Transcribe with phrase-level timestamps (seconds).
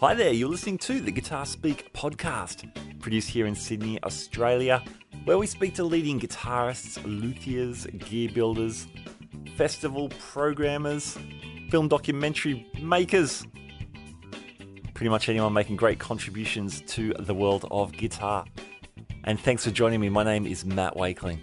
[0.00, 2.66] Hi there, you're listening to the Guitar Speak podcast,
[3.00, 4.82] produced here in Sydney, Australia,
[5.24, 8.86] where we speak to leading guitarists, luthiers, gear builders,
[9.56, 11.18] festival programmers,
[11.70, 13.46] film documentary makers,
[14.94, 18.44] pretty much anyone making great contributions to the world of guitar.
[19.24, 20.08] And thanks for joining me.
[20.08, 21.40] My name is Matt Wakeling.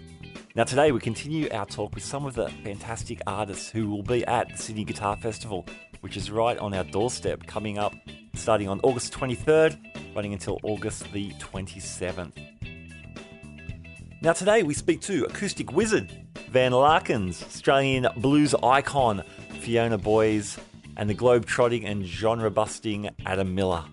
[0.54, 4.24] Now, today we continue our talk with some of the fantastic artists who will be
[4.26, 5.66] at the Sydney Guitar Festival,
[6.00, 7.94] which is right on our doorstep coming up
[8.34, 9.76] starting on August 23rd,
[10.16, 12.32] running until August the 27th.
[14.22, 16.10] Now, today we speak to acoustic wizard
[16.50, 19.22] Van Larkins, Australian blues icon
[19.60, 20.58] Fiona Boyes,
[20.96, 23.84] and the globe trotting and genre busting Adam Miller.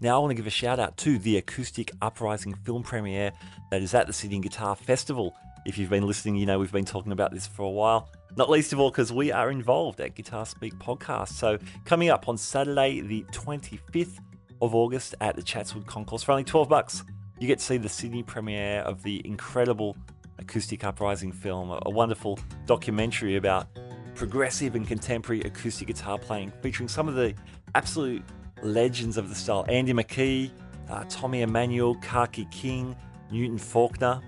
[0.00, 3.32] Now, I want to give a shout out to the Acoustic Uprising film premiere
[3.70, 5.36] that is at the Sydney Guitar Festival
[5.66, 8.08] if you've been listening, you know we've been talking about this for a while.
[8.36, 11.28] Not least of all because we are involved at Guitar Speak Podcast.
[11.28, 14.18] So, coming up on Saturday, the 25th
[14.62, 17.04] of August at the Chatswood Concourse for only 12 bucks,
[17.38, 19.96] you get to see the Sydney premiere of the incredible
[20.38, 23.66] Acoustic Uprising film, a wonderful documentary about
[24.14, 27.34] progressive and contemporary acoustic guitar playing, featuring some of the
[27.74, 28.22] absolute
[28.62, 30.50] legends of the style Andy McKee,
[30.88, 32.96] uh, Tommy Emmanuel, Kaki King,
[33.30, 34.20] Newton Faulkner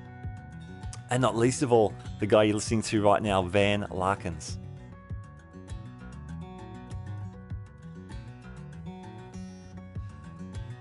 [1.12, 4.58] and not least of all, the guy you're listening to right now, Van Larkins.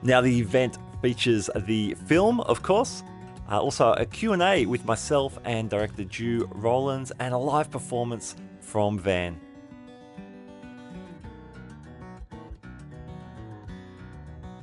[0.02, 3.04] Now, the event features the film, of course,
[3.52, 8.98] uh, also a Q&A with myself and director Drew Rollins, and a live performance from
[8.98, 9.38] Van.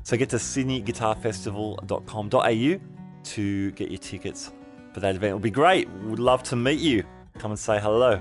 [0.09, 2.81] So get to sydneyguitarfestival.com.au
[3.25, 4.51] to get your tickets
[4.95, 5.33] for that event.
[5.33, 5.87] It would be great.
[6.03, 7.05] We'd love to meet you.
[7.37, 8.19] Come and say hello.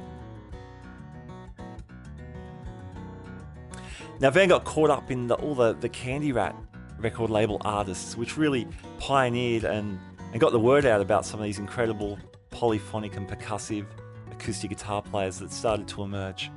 [4.20, 6.58] Now, Van got caught up in the, all the, the Candy Rat
[7.00, 8.67] record label artists, which really
[9.00, 9.98] pioneered and,
[10.34, 12.20] and got the word out about some of these incredible
[12.50, 13.86] polyphonic and percussive
[14.30, 16.52] acoustic guitar players that started to emerge.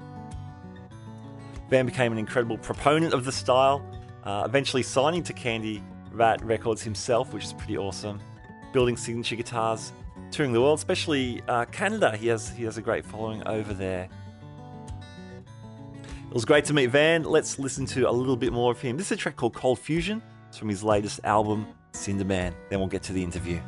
[1.69, 3.81] Van became an incredible proponent of the style,
[4.25, 5.83] uh, eventually signing to Candy
[6.13, 8.21] Rat Records himself, which is pretty awesome,
[8.73, 9.93] building signature guitars
[10.31, 12.17] touring the world, especially uh, Canada.
[12.17, 14.09] He has he has a great following over there.
[16.31, 17.25] It was great to meet Van.
[17.25, 18.97] Let's listen to a little bit more of him.
[18.97, 20.23] This is a track called Cold Fusion.
[20.49, 22.55] It's from his latest album, Cinder Moon.
[22.69, 23.61] Then we'll get to the interview.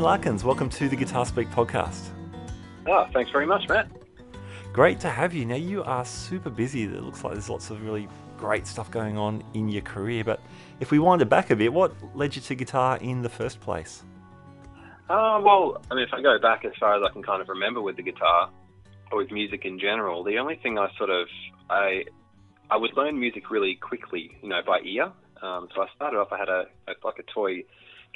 [0.00, 2.08] Larkins, welcome to the Guitar Speak podcast.
[2.86, 3.88] Oh, thanks very much, Matt.
[4.72, 5.44] Great to have you.
[5.44, 6.84] Now, you are super busy.
[6.84, 8.08] It looks like there's lots of really
[8.38, 10.24] great stuff going on in your career.
[10.24, 10.40] But
[10.80, 13.60] if we wind it back a bit, what led you to guitar in the first
[13.60, 14.02] place?
[15.10, 17.48] Uh, well, I mean, if I go back as far as I can kind of
[17.48, 18.50] remember with the guitar
[19.12, 21.28] or with music in general, the only thing I sort of
[21.68, 22.04] I
[22.70, 25.12] I would learn music really quickly, you know, by ear.
[25.42, 26.28] Um, so I started off.
[26.32, 27.64] I had a, a like a toy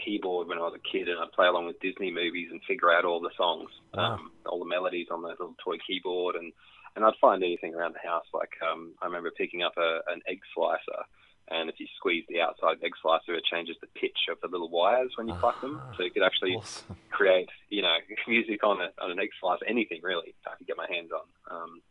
[0.02, 2.93] keyboard when I was a kid, and I'd play along with Disney movies and figure
[2.93, 4.14] out all the songs, wow.
[4.14, 6.52] um, all the melodies on the little toy keyboard, and
[6.96, 8.26] and I'd find anything around the house.
[8.32, 11.02] Like um, I remember picking up a, an egg slicer,
[11.50, 14.70] and if you squeeze the outside egg slicer, it changes the pitch of the little
[14.70, 16.97] wires when you pluck them, so you could actually awesome.
[17.11, 17.97] create, you know,
[18.29, 20.35] music on a, on an egg slicer, anything really.
[20.47, 21.55] I could get my hands on.
[21.55, 21.82] Um,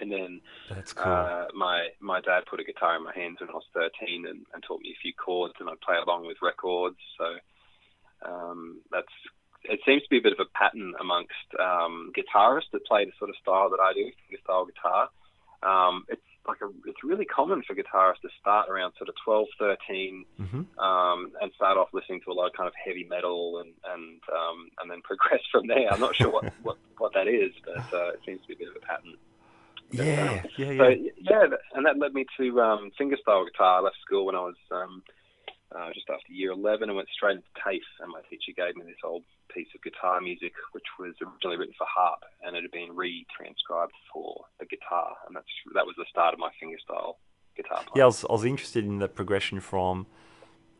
[0.00, 1.10] and then That's cool.
[1.12, 4.46] uh, my my dad put a guitar in my hands when I was 13 and,
[4.54, 6.98] and taught me a few chords, and I'd play along with records.
[7.18, 7.36] So
[8.24, 9.08] um, that's
[9.64, 13.12] it seems to be a bit of a pattern amongst um, guitarists that play the
[13.18, 15.08] sort of style that I do, the style guitar.
[15.62, 19.46] Um, it's like a, it's really common for guitarists to start around sort of 12,
[19.58, 20.80] 13, Mm-hmm.
[20.80, 24.20] um, and start off listening to a lot of kind of heavy metal and and
[24.32, 25.92] um, and then progress from there.
[25.92, 28.56] I'm not sure what, what, what that is, but uh, it seems to be a
[28.58, 29.14] bit of a pattern.
[29.92, 31.10] Yeah, yeah, So yeah.
[31.18, 33.78] yeah, and that led me to um, fingerstyle guitar.
[33.78, 35.02] I left school when I was um,
[35.74, 37.82] uh, just after year 11 and went straight into TAFE.
[38.00, 41.74] And my teacher gave me this old piece of guitar music, which was originally written
[41.76, 45.16] for harp, and it had been re-transcribed for the guitar.
[45.26, 47.14] And that's that was the start of my fingerstyle
[47.56, 47.92] guitar playing.
[47.96, 50.06] Yeah, I was, I was interested in the progression from,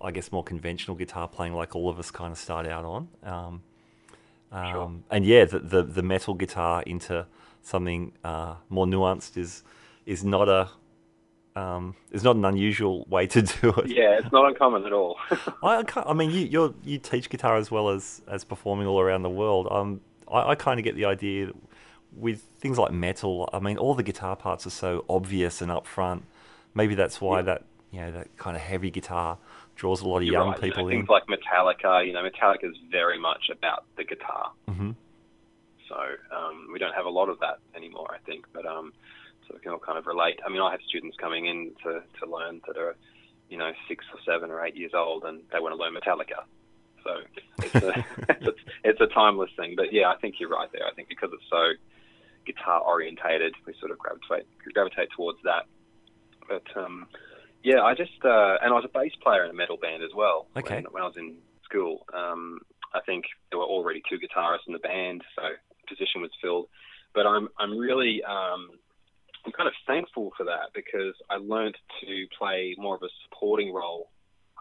[0.01, 3.09] I guess, more conventional guitar playing, like all of us kind of start out on.
[3.25, 3.63] Um,
[4.53, 4.83] Sure.
[4.83, 7.25] um, And yeah, the, the the metal guitar into
[7.63, 9.63] something uh, more nuanced is
[10.07, 10.69] is not a
[11.57, 13.89] um, is not an unusual way to do it.
[13.89, 15.17] Yeah, it's not uncommon at all.
[15.63, 19.01] I, can't, I mean, you you're, you teach guitar as well as, as performing all
[19.01, 19.67] around the world.
[19.71, 20.01] Um,
[20.33, 21.57] I, I kind of get the idea that
[22.17, 23.49] with things like metal.
[23.53, 26.23] I mean, all the guitar parts are so obvious and upfront.
[26.75, 27.43] Maybe that's why Yeah.
[27.43, 29.37] that you know that kind of heavy guitar
[29.75, 30.99] draws a lot of You're young right, you know, people in.
[30.99, 34.53] Things like Metallica, you know, Metallica is very much about the guitar.
[34.69, 34.93] hmm
[35.91, 35.99] So
[36.35, 38.47] um, we don't have a lot of that anymore, I think.
[38.55, 38.93] But um,
[39.47, 40.39] so we can all kind of relate.
[40.47, 42.97] I mean, I have students coming in to, to learn that are,
[43.51, 46.47] you know, six or seven or eight years old, and they want to learn Metallica.
[47.03, 47.11] So
[47.59, 48.53] it's a, it's, a,
[48.85, 49.75] it's a timeless thing.
[49.77, 50.87] But yeah, I think you're right there.
[50.87, 51.73] I think because it's so
[52.47, 55.67] guitar orientated, we sort of gravitate gravitate towards that.
[56.49, 57.07] But um,
[57.63, 60.11] yeah, I just uh, and I was a bass player in a metal band as
[60.15, 60.47] well.
[60.57, 60.77] Okay.
[60.77, 62.61] When, when I was in school, um,
[62.95, 65.43] I think there were already two guitarists in the band, so
[65.91, 66.67] position was filled.
[67.15, 68.71] But I'm I'm really um,
[69.45, 73.73] I'm kind of thankful for that because I learned to play more of a supporting
[73.73, 74.11] role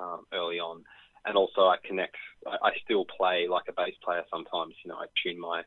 [0.01, 0.83] um, early on,
[1.25, 2.17] and also I connect.
[2.47, 4.73] I, I still play like a bass player sometimes.
[4.83, 5.61] You know, I tune my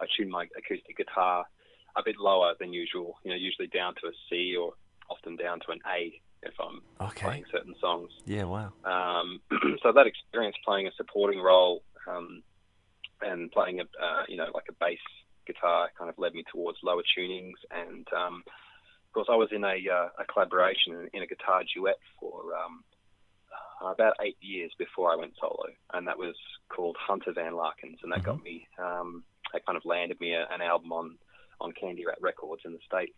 [0.00, 1.44] I tune my acoustic guitar
[1.96, 3.18] a bit lower than usual.
[3.24, 4.72] You know, usually down to a C or
[5.10, 7.26] often down to an A if I'm Okay.
[7.26, 8.10] playing certain songs.
[8.24, 8.44] Yeah.
[8.44, 8.72] Wow.
[8.84, 9.40] Um,
[9.82, 12.42] so that experience playing a supporting role um,
[13.22, 14.98] and playing a uh, you know like a bass
[15.46, 19.64] guitar kind of led me towards lower tunings and um, of course I was in
[19.64, 22.84] a, uh, a collaboration in a guitar duet for um,
[23.82, 26.36] uh, about eight years before I went solo and that was
[26.68, 30.46] called Hunter Van Larkins and that got me um, that kind of landed me a,
[30.52, 31.18] an album on
[31.60, 33.14] on Candy Rat Records in the state.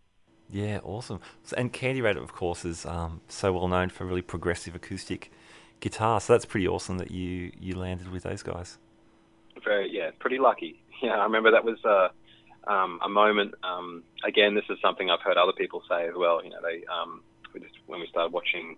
[0.51, 0.81] Yeah.
[0.83, 1.21] Awesome.
[1.43, 5.33] So, and Candy Rat, of course, is um, so well known for really progressive acoustic
[5.81, 6.21] guitar.
[6.21, 8.79] So that's pretty awesome that you you landed with those guys.
[9.63, 10.81] Very yeah, pretty lucky.
[11.03, 12.09] Yeah, I remember that was uh,
[12.71, 13.55] um, a moment.
[13.63, 16.43] Um, again, this is something I've heard other people say as well.
[16.43, 17.21] You know, they um,
[17.53, 18.77] we just, when we started watching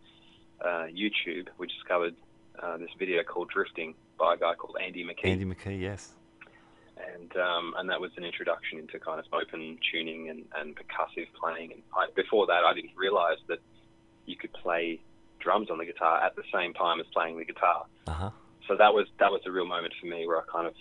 [0.64, 2.16] uh, YouTube, we discovered
[2.60, 5.78] uh, this video called "Drifting" by a guy called Andy McKee, Andy McKee.
[5.80, 6.14] Yes.
[6.96, 11.28] and um, and that was an introduction into kind of open tuning and, and percussive
[11.38, 11.72] playing.
[11.72, 13.58] And I, before that, I didn't realize that
[14.24, 15.00] you could play
[15.38, 18.30] drums on the guitar at the same time as playing the guitar Uh huh.
[18.68, 20.74] So that was that was a real moment for me where I kind of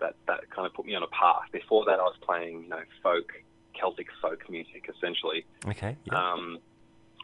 [0.00, 1.50] that that kind of put me on a path.
[1.52, 3.32] Before that, I was playing you know folk
[3.78, 5.96] Celtic folk music essentially Okay.
[6.04, 6.14] Yeah.
[6.14, 6.58] um,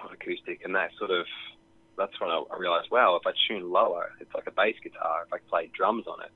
[0.03, 1.27] on acoustic, and that sort of
[1.97, 5.25] that's when I, I realized, wow, if I tune lower, it's like a bass guitar.
[5.27, 6.31] If I play drums on it,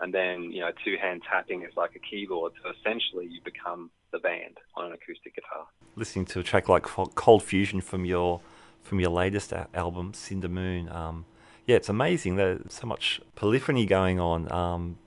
[0.00, 2.52] and then you know two hand tapping is like a keyboard.
[2.62, 5.66] So essentially, you become the band on an acoustic guitar.
[5.96, 8.40] listening to a track like Cold Fusion from your
[8.82, 10.88] from your latest album, Cinder Moon.
[10.90, 11.24] Um,
[11.68, 12.34] yeah, it's amazing.
[12.36, 14.98] There's so much polyphony going on, um,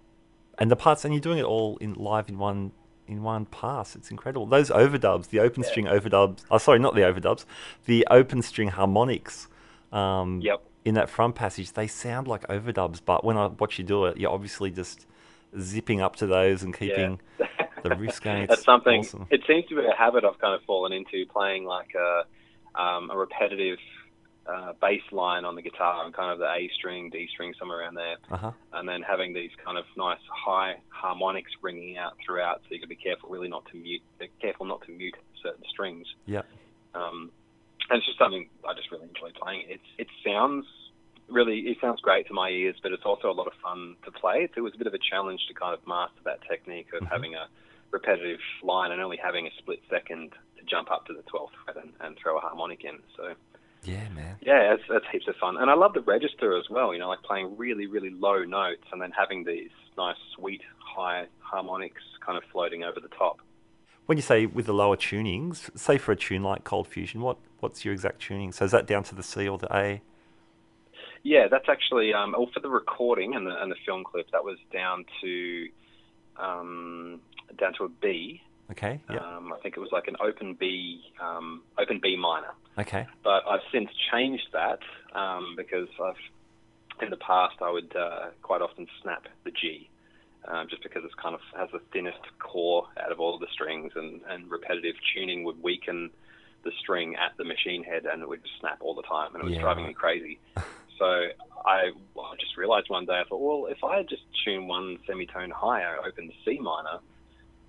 [0.58, 2.72] and the parts, and you're doing it all in live in one
[3.08, 3.96] in one pass.
[3.98, 4.46] It's incredible.
[4.46, 6.46] Those overdubs, the open string overdubs.
[6.50, 7.44] Oh, sorry, not the overdubs.
[7.86, 9.50] The open string harmonics.
[9.92, 10.62] Um, Yep.
[10.86, 14.18] In that front passage, they sound like overdubs, but when I watch you do it,
[14.18, 15.06] you're obviously just
[15.60, 17.48] zipping up to those and keeping Yeah.
[17.84, 18.48] the riffs going.
[18.48, 19.02] That's something.
[19.02, 19.28] awesome.
[19.30, 22.24] It seems to be a habit I've kind of fallen into, playing like a
[22.82, 23.78] um, a repetitive
[24.48, 27.80] uh, bass line on the guitar and kind of the A string, D string, somewhere
[27.82, 28.52] around there, Uh huh.
[28.74, 32.62] and then having these kind of nice high harmonics ringing out throughout.
[32.64, 34.02] So you got to be careful, really, not to mute.
[34.42, 36.08] Careful not to mute certain strings.
[36.26, 36.42] Yeah.
[36.96, 37.32] Um,
[37.90, 39.66] and it's just something I just really enjoy playing.
[39.68, 40.66] It's it sounds
[41.30, 44.12] really it sounds great to my ears, but it's also a lot of fun to
[44.12, 44.44] play.
[44.46, 47.02] It, it was a bit of a challenge to kind of master that technique of
[47.04, 47.10] Mhm.
[47.12, 47.48] having a
[47.92, 51.76] repetitive line and only having a split second to jump up to the 12th fret
[51.78, 53.00] and, and throw a harmonic in.
[53.18, 53.34] So
[53.84, 54.38] Yeah, man.
[54.42, 55.58] yeah, it's, that's heaps of fun.
[55.58, 56.94] And I love the register as well.
[56.94, 61.26] You know, like playing really really low notes and then having these nice sweet high
[61.40, 63.40] harmonics kind of floating over the top.
[64.06, 67.38] When you say with the lower tunings, say for a tune like Cold Fusion, what
[67.60, 68.52] what's your exact tuning?
[68.52, 70.02] So is that down to the C or the A?
[71.24, 74.30] Yeah, that's actually um, well, for the recording and the and the film clip.
[74.32, 75.68] That was down to
[76.38, 77.22] um,
[77.58, 78.42] down to a B.
[78.72, 79.02] Okay.
[79.10, 79.18] Yeah.
[79.18, 82.54] Um, I think it was like an open B, um, open B minor.
[82.78, 83.06] Okay.
[83.24, 84.80] But I've since changed that
[85.14, 86.16] um, because I've
[87.02, 89.90] in the past I would uh, quite often snap the G.
[90.48, 93.48] Um, just because it's kind of has the thinnest core out of all of the
[93.54, 96.10] strings, and, and repetitive tuning would weaken
[96.64, 99.44] the string at the machine head, and it would just snap all the time, and
[99.44, 100.40] it was Yeah, driving me crazy.
[100.98, 101.28] so
[101.64, 104.98] I, well, I just realized one day, I thought, well, if I just tune one
[105.08, 107.00] semitone higher, open C minor,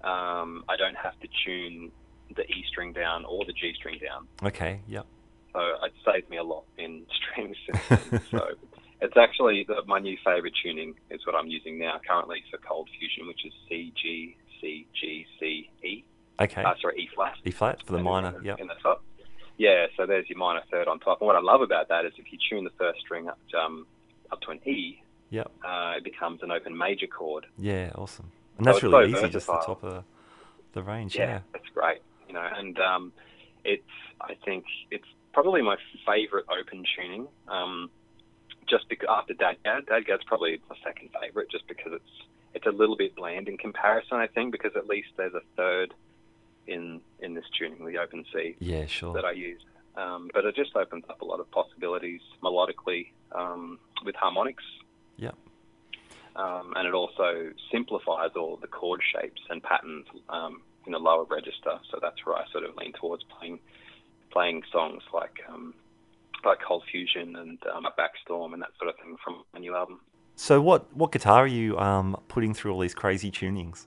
[0.05, 1.91] um, I don't have to tune
[2.35, 4.27] the E string down or the G string down.
[4.43, 4.81] Okay.
[4.89, 5.07] Yep.
[5.53, 7.57] So it saved me a lot in strings.
[8.31, 8.41] so
[9.03, 12.89] it's actually the, my new favorite tuning is what I'm using now currently for Cold
[12.99, 16.05] Fusion, which is C G C G C E.
[16.41, 16.63] Okay.
[16.63, 17.35] Uh, sorry, E flat.
[17.45, 18.39] E flat for the in minor.
[18.39, 18.61] in Yep.
[18.61, 19.03] In the top.
[19.59, 21.21] Yeah, so there's your minor third on top.
[21.21, 23.87] And what I love about that is if you tune the first string up um,
[24.33, 25.51] up to an E, Yep.
[25.65, 27.47] uh, it becomes an open major chord.
[27.59, 27.91] Yeah.
[27.95, 28.33] Awesome.
[28.59, 30.05] And that's it's really so easy, just the top of
[30.73, 31.17] the, range.
[31.17, 31.41] yeah, Yeah.
[31.55, 32.01] it's great.
[32.29, 33.13] You know, and um,
[33.65, 33.83] it's
[34.21, 37.29] I think it's probably my favorite open tuning.
[37.49, 37.91] Um,
[38.69, 42.11] just because after Dadgad, Dadgad's probably my second favorite, just because it's
[42.55, 44.19] it's a little bit bland in comparison.
[44.19, 45.95] I think because at least there's a third
[46.67, 48.87] in in this tuning, the open C Yeah.
[48.87, 49.13] Sure.
[49.15, 49.61] that I use.
[49.97, 54.65] Um, but it just opens up a lot of possibilities melodically um, with harmonics.
[55.19, 55.35] Yep.
[56.35, 61.25] Um, and it also simplifies all the chord shapes and patterns um, in a lower
[61.25, 61.79] register.
[61.91, 63.61] So that's where I sort of lean towards playing
[64.31, 65.75] playing songs like um,
[66.45, 70.01] like Cold Fusion and um, Backstorm and that sort of thing from my new album.
[70.37, 73.87] So what what guitar are you um, putting through all these crazy tunings?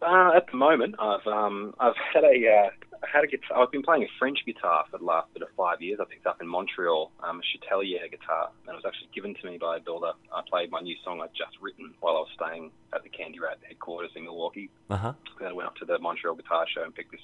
[0.00, 2.70] Uh, at the moment, I've um, I've had a uh,
[3.02, 3.62] I had a guitar.
[3.62, 5.98] I've been playing a French guitar for the last bit of five years.
[6.00, 9.46] I picked up in Montreal, um, a Chatelier guitar, and it was actually given to
[9.46, 10.12] me by a builder.
[10.32, 13.40] I played my new song I'd just written while I was staying at the Candy
[13.40, 14.70] Rat headquarters in Milwaukee.
[14.90, 15.12] Uh huh.
[15.38, 17.20] Then I went up to the Montreal Guitar Show and picked this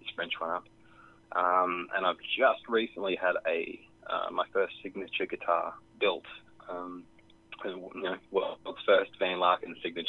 [0.00, 0.64] this French one up.
[1.32, 6.24] Um, and I've just recently had a uh, my first signature guitar built.
[6.68, 7.04] Um,
[7.64, 10.08] you know, well, first Van Larkin signature,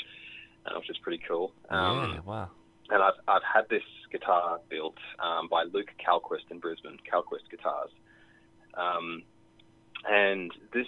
[0.66, 1.54] uh, which is pretty cool.
[1.70, 2.20] Um, yeah.
[2.22, 2.50] Wow.
[2.92, 7.90] And I've I've had this guitar built um, by Luke Calquist in Brisbane, Calquist Guitars,
[8.76, 9.24] um,
[10.10, 10.88] and this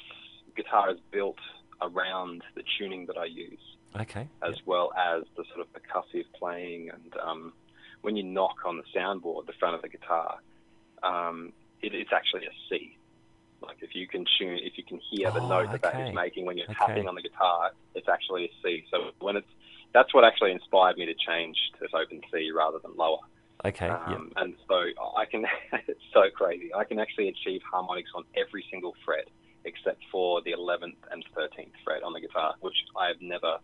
[0.56, 1.38] guitar is built
[1.82, 3.60] around the tuning that I use,
[4.00, 4.28] Okay.
[4.44, 7.54] as well as the sort of percussive playing, and um,
[8.02, 10.38] when you knock on the soundboard, the front of the guitar,
[11.02, 12.98] um, it, it's actually a C.
[13.62, 16.10] Like if you can tune, if you can hear the Oh, note that that okay.
[16.10, 16.80] is making when you're Okay.
[16.86, 18.84] tapping on the guitar, it's actually a C.
[18.92, 19.48] So when it's
[19.94, 23.20] that's what actually inspired me to change to open C rather than lower.
[23.66, 23.88] Okay.
[23.88, 24.02] yep.
[24.08, 24.76] Um, And so
[25.16, 25.46] I can,
[25.88, 26.74] it's so crazy.
[26.74, 29.28] I can actually achieve harmonics on every single fret
[29.66, 33.58] except for the 11th and 13th fret on the guitar, which I've never,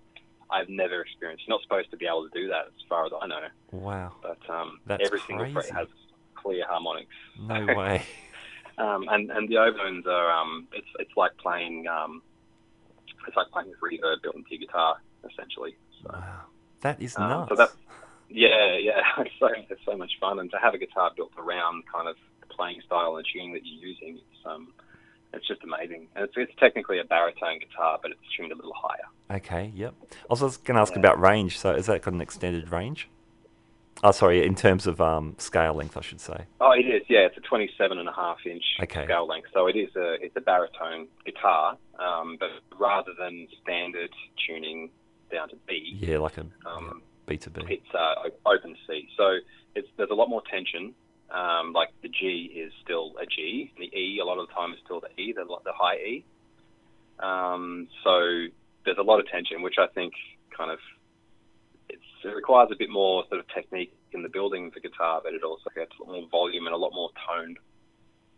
[0.49, 1.43] I've never experienced.
[1.45, 4.13] You're not supposed to be able to do that as far as I know, Wow.
[4.21, 5.87] but um, That's every single fret has
[6.35, 7.11] clear harmonics.
[7.41, 8.05] No way.
[8.77, 12.21] Um, and, and the overtones are, um, it's, it's like playing, um,
[13.27, 14.95] it's like playing with reverb built into your guitar,
[15.29, 15.75] essentially.
[16.01, 16.09] So.
[16.13, 16.41] Wow.
[16.81, 17.49] That is Um, nuts.
[17.49, 17.71] so that-
[18.29, 21.83] Yeah, yeah, it's so it's so much fun, and to have a guitar built around
[21.91, 24.71] kind of the playing style and tuning that you're using, it's um,
[25.33, 26.07] it's just amazing.
[26.15, 29.37] And it's it's technically a baritone guitar, but it's tuned a little higher.
[29.37, 29.93] Okay, yep.
[30.29, 30.99] I was going to ask Yeah.
[30.99, 31.57] about range.
[31.57, 33.09] So, is that got an extended range?
[34.03, 36.45] Oh, sorry, in terms of um, scale length, I should say.
[36.61, 37.03] Oh, it is.
[37.09, 39.03] Yeah, it's a 27 and a half inch Okay.
[39.05, 44.11] scale length, so it is a it's a baritone guitar, um, but rather than standard
[44.47, 44.89] tuning
[45.31, 47.61] down to B, Yeah, like a um, B to B.
[47.69, 49.07] it's uh, open C.
[49.17, 49.37] So
[49.75, 50.93] it's there's a lot more tension.
[51.31, 53.71] Um, like the G is still a G.
[53.77, 56.25] The E a lot of the time is still the E, the, the high E.
[57.19, 58.47] Um, so
[58.85, 60.13] there's a lot of tension, which I think
[60.55, 60.79] kind of
[61.89, 65.21] it's, it requires a bit more sort of technique in the building of the guitar,
[65.23, 67.57] but it also gets a lot more volume and a lot more toned.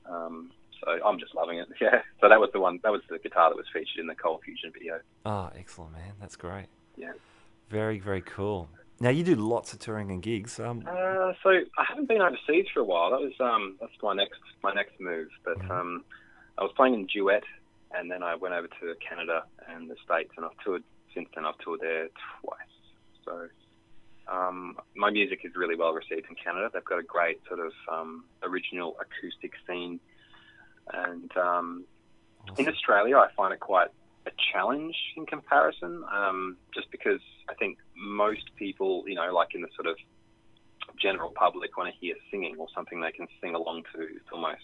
[0.06, 0.52] Um,
[0.84, 1.68] so I'm just loving it.
[1.80, 2.02] Yeah.
[2.20, 2.80] So that was the one.
[2.84, 5.00] That was the guitar that was featured in the Cold Fusion video.
[5.26, 6.14] Oh, excellent, man.
[6.20, 6.66] That's great.
[6.96, 7.14] Yeah.
[7.70, 8.70] Very, very cool.
[9.00, 10.60] Now, you do lots of touring and gigs.
[10.60, 13.10] Um, Uh, so I haven't been overseas for a while.
[13.12, 15.30] That was um, that's my next my next move.
[15.44, 15.72] But Mhm.
[15.72, 16.06] um,
[16.58, 17.44] I was playing in duet,
[17.92, 20.84] and then I went over to Canada and the States, and I've toured
[21.16, 21.46] since then.
[21.46, 22.10] I've toured there
[22.42, 22.76] twice.
[23.26, 23.48] So
[24.28, 26.70] um, my music is really well received in Canada.
[26.72, 30.00] They've got a great sort of um, original acoustic scene,
[30.94, 31.86] and um,
[32.60, 32.68] in.
[32.68, 33.90] Australia, I find it quite
[34.26, 39.62] a challenge in comparison, um, just because I think most people, you know, like in
[39.62, 39.96] the sort of
[41.02, 44.02] general public, want to hear singing or something they can sing along to.
[44.02, 44.62] It's almost,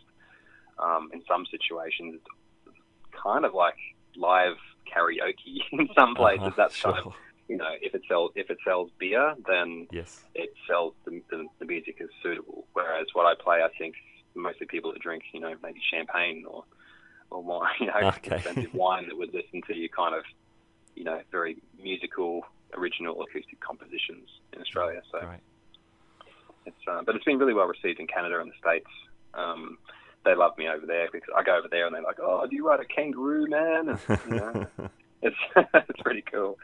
[0.77, 2.75] um, in some situations, it's
[3.23, 3.77] kind of like
[4.15, 4.57] live
[4.93, 6.47] karaoke in some places.
[6.47, 6.93] Uh-huh, That's sure.
[6.93, 7.13] kind of
[7.47, 10.23] you know, if it sells if it sells beer, then Yes.
[10.35, 12.67] it sells the, the, the music is suitable.
[12.73, 13.95] Whereas what I play, I think
[14.35, 16.63] mostly people that drink, you know, maybe champagne or
[17.31, 18.36] or more, you know, Okay.
[18.38, 20.24] expensive wine that would listen to your kind of,
[20.96, 22.41] you know, very musical,
[22.75, 25.01] original acoustic compositions in Australia.
[25.12, 25.39] So Great.
[26.65, 28.89] it's uh, but it's been really well received in Canada and the States.
[29.34, 29.77] Um,
[30.25, 32.55] they love me over there because I go over there and they're like, "Oh, do
[32.55, 34.67] you ride a kangaroo, man?" And, you know,
[35.22, 35.36] it's
[35.74, 36.57] it's pretty cool.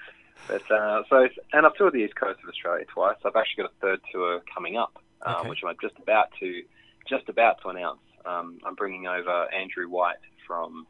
[0.47, 3.15] But uh, so it's, and I've toured the east coast of Australia twice.
[3.23, 5.49] I've actually got a third tour coming up, um, Okay.
[5.49, 6.61] which I'm just about to
[7.07, 8.01] just about to announce.
[8.25, 10.87] Um, I'm bringing over Andrew White from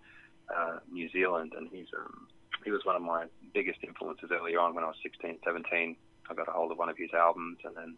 [0.53, 2.27] uh, New Zealand, and he's um,
[2.63, 5.95] he was one of my biggest influences earlier on when I was 16, 17.
[6.29, 7.98] I got a hold of one of his albums, and then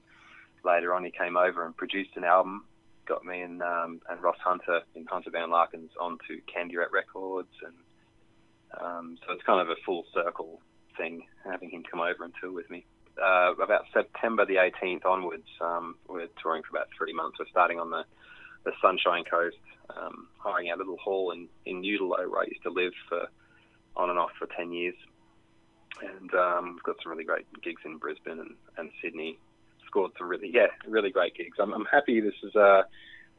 [0.64, 2.66] later on he came over and produced an album.
[3.06, 7.54] Got me and um, and Ross Hunter in Hunter Van Larkins onto Candy Rat Records,
[7.64, 7.76] and
[8.82, 10.60] um, so it's kind of a full circle
[10.98, 12.86] thing having him come over and tour with me.
[13.22, 17.38] Uh, about September the 18th onwards, um, we're touring for about three months.
[17.40, 18.04] We're starting on the,
[18.66, 19.56] the Sunshine Coast,
[19.96, 23.28] um, hiring our little hall in, in Eudlo where I used to live for
[23.96, 24.96] on and off for 10 years.
[26.02, 29.40] And um, got some really great gigs in Brisbane and, and Sydney.
[29.88, 31.58] Scored some really, yeah, really great gigs.
[31.60, 32.84] I'm, I'm happy this is uh,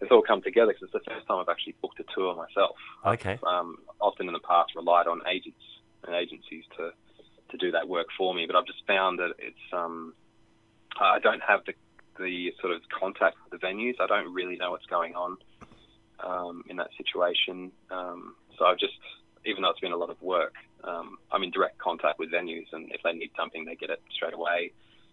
[0.01, 2.77] it's all come together because it's the first time I've actually booked a tour myself
[3.05, 3.39] Okay.
[3.47, 5.61] um, often in the past relied on agents
[6.07, 6.93] and agencies to
[7.51, 10.15] to do that work for me, but I've just found that it's um,
[10.99, 11.75] I don't have the
[12.19, 13.95] the sort of contact with the venues.
[14.01, 15.37] I don't really know what's going on
[16.25, 17.73] um, in that situation.
[17.91, 18.95] Um, so I've just,
[19.45, 20.55] even though it's been a lot of work,
[20.85, 24.01] um, I'm in direct contact with venues, and if they need something, they get it
[24.15, 24.73] straight away,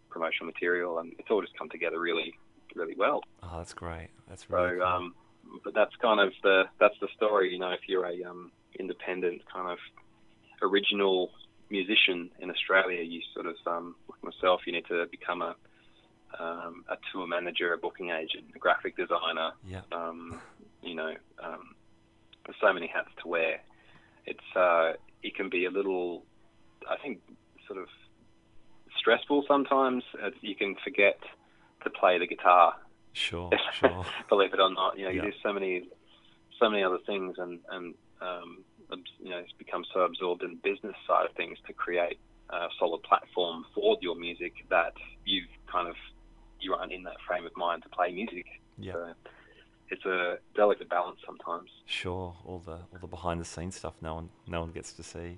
[0.10, 2.33] promotional material, and it's all just come together really,
[2.75, 3.22] really well.
[3.41, 4.10] Oh, that's great.
[4.27, 4.83] That's So, cool.
[4.83, 5.15] um,
[5.63, 7.51] but that's kind of the that's the story.
[7.51, 9.77] You know, if you're a um, independent kind of
[10.62, 11.31] original
[11.69, 15.55] musician in Australia, you sort of um, like myself, you need to become a
[16.39, 19.51] um, a tour manager, a booking agent, a graphic designer.
[19.68, 19.81] yeah.
[19.92, 20.39] Um,
[20.83, 21.75] you know, um,
[22.46, 23.61] there's so many hats to wear.
[24.25, 26.24] It's uh, it can be a little,
[26.89, 27.19] I think,
[27.67, 27.87] sort of
[28.98, 30.03] stressful sometimes.
[30.41, 31.19] You can forget
[31.83, 32.75] to play the guitar
[33.13, 33.51] Sure.
[33.74, 34.05] Sure.
[34.27, 34.98] believe it or not.
[34.98, 35.25] You know, Yeah.
[35.25, 35.87] you do so many,
[36.59, 38.63] so many other things, and and um,
[39.19, 42.19] you know, it's become so absorbed in the business side of things to create
[42.50, 44.93] a solid platform for your music that
[45.25, 45.96] you've kind of
[46.59, 48.46] you aren't in that frame of mind to play music.
[48.77, 48.93] Yeah.
[48.93, 49.13] So
[49.89, 51.69] it's a delicate balance sometimes.
[51.85, 52.35] Sure.
[52.46, 55.37] All the all the behind the scenes stuff no one no one gets to see.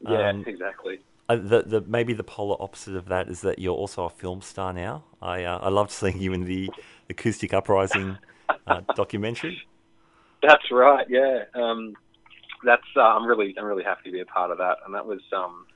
[0.00, 1.00] Yeah, Um, exactly.
[1.28, 4.42] Uh, the, the maybe the polar opposite of that is that you're also a film
[4.42, 5.04] star now.
[5.20, 6.70] I uh, I loved seeing you in the
[7.10, 8.18] Acoustic Uprising
[8.66, 9.62] uh, documentary.
[10.42, 11.06] That's right.
[11.08, 11.44] Yeah.
[11.54, 11.94] Um,
[12.64, 12.86] that's.
[12.96, 13.54] Uh, I'm really.
[13.58, 14.78] I'm really happy to be a part of that.
[14.84, 15.20] And that was.
[15.34, 15.66] Um,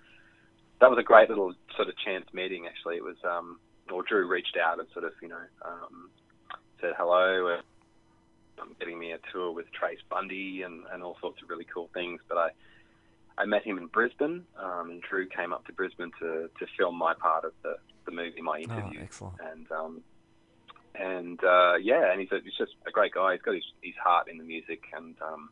[0.81, 2.67] that was a great little sort of chance meeting.
[2.67, 3.17] Actually, it was.
[3.25, 3.59] Um,
[3.91, 6.11] well, Drew reached out and sort of, you know, um,
[6.81, 7.49] said hello.
[7.49, 7.63] And,
[8.61, 11.89] um, getting me a tour with Trace Bundy and, and all sorts of really cool
[11.95, 12.21] things.
[12.29, 12.51] But I.
[13.39, 16.99] I met him in Brisbane, um, and Drew came up to Brisbane to, to film
[16.99, 19.37] my part of the, the movie, my Oh, interview excellent.
[19.51, 20.03] and um,
[20.95, 23.33] and uh, yeah, and he's, a, he's just a great guy.
[23.33, 25.49] He's got his, his heart in the music, and um,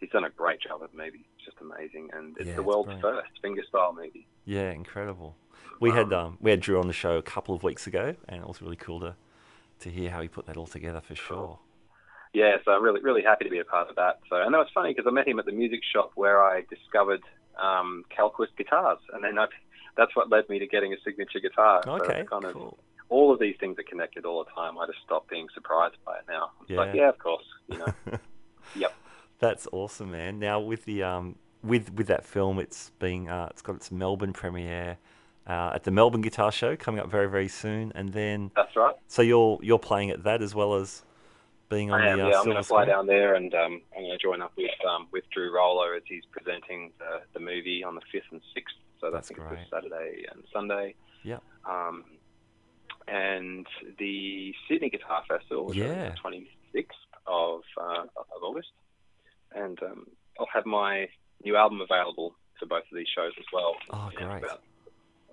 [0.00, 1.24] he's done a great job of the movie.
[1.36, 3.24] It's just amazing, and it's Yeah, the world's brilliant.
[3.24, 4.26] first fingerstyle movie.
[4.44, 5.34] Yeah, incredible.
[5.80, 8.42] We had um, we had Drew on the show a couple of weeks ago, and
[8.42, 9.14] it was really cool to
[9.80, 11.58] to hear how he put that all together for sure.
[12.32, 14.18] Yeah, so I'm really really happy to be a part of that.
[14.28, 16.62] So, and that was funny because I met him at the music shop where I
[16.68, 17.22] discovered
[17.62, 19.46] um, Calquist guitars, and then I,
[19.96, 21.82] that's what led me to getting a signature guitar.
[21.86, 22.78] Okay, it's kind of cool.
[23.08, 24.76] all of these things are connected all the time.
[24.78, 26.50] I just stop being surprised by it now.
[26.62, 27.02] It's like, Yeah.
[27.02, 27.94] yeah, of course, you know.
[28.74, 28.92] yep.
[29.38, 30.40] That's awesome, man.
[30.40, 34.32] Now with the um with with that film, it's being uh, it's got its Melbourne
[34.32, 34.98] premiere
[35.46, 38.94] uh, at the Melbourne Guitar Show coming up very very soon, and then That's right.
[39.08, 41.02] so you're you're playing at that as well as
[41.70, 42.38] being on I am, the uh, yeah.
[42.38, 45.08] I'm going to fly down there and um, I'm going to join up with um,
[45.12, 48.74] with Drew Rollo as he's presenting the, the movie on the fifth and sixth.
[49.00, 49.58] So That's that's, great.
[49.70, 50.94] Saturday and Sunday.
[51.22, 51.38] Yeah.
[51.68, 52.04] Um,
[53.08, 53.66] and
[53.98, 56.08] the Sydney Guitar Festival, which Yeah.
[56.08, 56.28] is the
[56.74, 56.86] 26th
[57.26, 58.68] of uh, of August,
[59.54, 60.06] and um,
[60.38, 61.08] I'll have my
[61.44, 63.74] new album available for both of these shows as well.
[63.90, 64.38] Oh, great.
[64.44, 64.62] About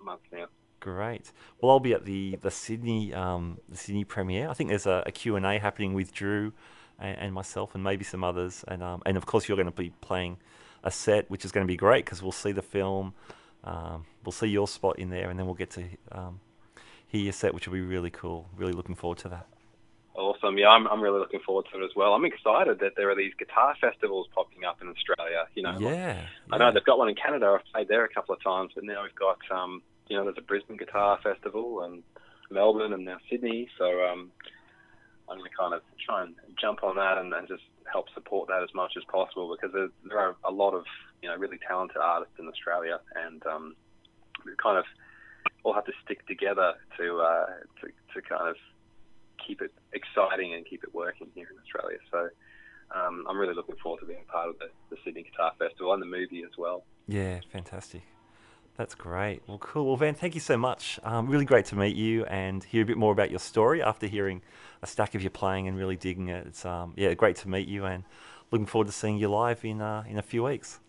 [0.01, 0.45] a month now.
[0.79, 1.31] Great.
[1.59, 4.49] Well, I'll be at the the Sydney um, the Sydney premiere.
[4.49, 6.53] I think there's a, a Q and A happening with Drew
[6.99, 9.71] and, and myself and maybe some others, and um, and of course you're going to
[9.71, 10.37] be playing
[10.83, 13.13] a set, which is going to be great because we'll see the film,
[13.63, 16.39] um, we'll see your spot in there, and then we'll get to um,
[17.07, 18.47] hear your set, which will be really cool.
[18.57, 19.45] Really looking forward to that.
[20.15, 20.57] Awesome.
[20.57, 22.13] Yeah, I'm, I'm really looking forward to it as well.
[22.13, 25.45] I'm excited that there are these guitar festivals popping up in Australia.
[25.53, 26.25] You know, Yeah.
[26.51, 27.57] I know they've got one in Canada.
[27.57, 30.37] I've played there a couple of times, but now we've got um, you know, there's
[30.37, 32.03] a Brisbane Guitar Festival and
[32.49, 33.69] Melbourne and now Sydney.
[33.77, 34.29] So um,
[35.29, 38.49] I'm going to kind of try and jump on that and, and just help support
[38.49, 40.83] that as much as possible because there, there are a lot of
[41.21, 43.75] you know really talented artists in Australia, and um,
[44.45, 44.83] we kind of
[45.63, 47.45] all have to stick together to uh,
[47.79, 48.57] to to kind of
[49.47, 51.97] keep it exciting and keep it working here in Australia.
[52.11, 52.29] So.
[52.93, 56.01] Um, I'm really looking forward to being part of the, the Sydney Guitar Festival and
[56.01, 56.83] the movie as well.
[57.07, 58.01] Yeah, fantastic.
[58.81, 59.43] That's great.
[59.45, 59.85] Well, cool.
[59.85, 60.99] Well, Van, thank you so much.
[61.03, 64.07] Um, really great to meet you and hear a bit more about your story after
[64.07, 64.41] hearing
[64.81, 66.47] a stack of your playing and really digging it.
[66.47, 68.03] It's um, yeah, great to meet you and
[68.49, 70.79] looking forward to seeing you live in uh, in a few weeks.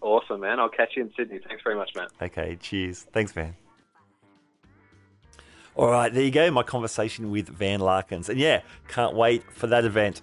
[0.00, 0.58] Awesome, man.
[0.58, 1.38] I'll catch you in Sydney.
[1.46, 2.08] Thanks very much, Matt.
[2.22, 3.06] Okay, cheers.
[3.12, 3.54] Thanks, Van.
[5.76, 6.50] All right, there you go.
[6.50, 10.22] My conversation with Van Larkins, and yeah, can't wait for that event.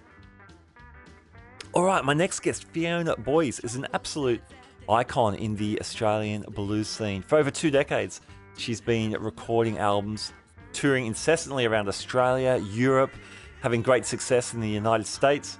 [1.72, 4.40] All right, my next guest, Fiona Boyes, is an absolute
[4.88, 7.22] icon in the Australian blues scene.
[7.22, 8.20] For over two decades,
[8.56, 10.32] she's been recording albums,
[10.72, 13.12] touring incessantly around Australia, Europe,
[13.60, 15.58] having great success in the United States.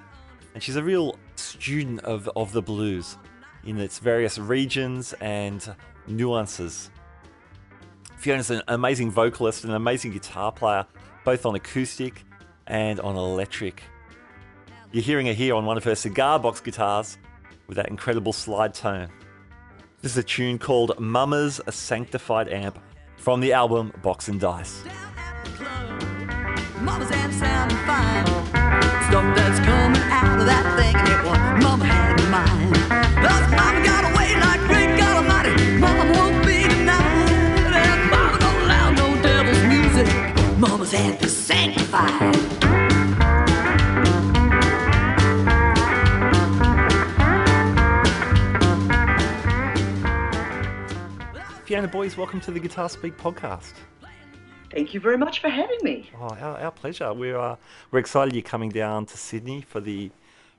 [0.55, 3.17] And she's a real student of, of the blues
[3.65, 5.75] in its various regions and
[6.07, 6.91] nuances.
[8.17, 10.87] Fiona's an amazing vocalist and an amazing guitar player,
[11.25, 12.25] both on acoustic
[12.67, 13.83] and on electric.
[14.93, 17.19] You're hearing her here on one of her cigar box guitars
[17.67, 19.09] with that incredible slide tone.
[20.03, 22.79] This is a tune called Mama's a Sanctified Amp
[23.17, 24.83] from the album Box and Dice.
[29.09, 33.86] Stuff that's coming out of that thing, it was Mama had in mind.
[51.67, 53.73] Fiona Boyes, welcome to the Guitar Speak podcast.
[54.71, 56.09] Thank you very much for having me.
[56.17, 57.13] Oh, our, our pleasure.
[57.13, 57.57] We're uh,
[57.91, 60.13] we're excited you're coming down to Sydney for the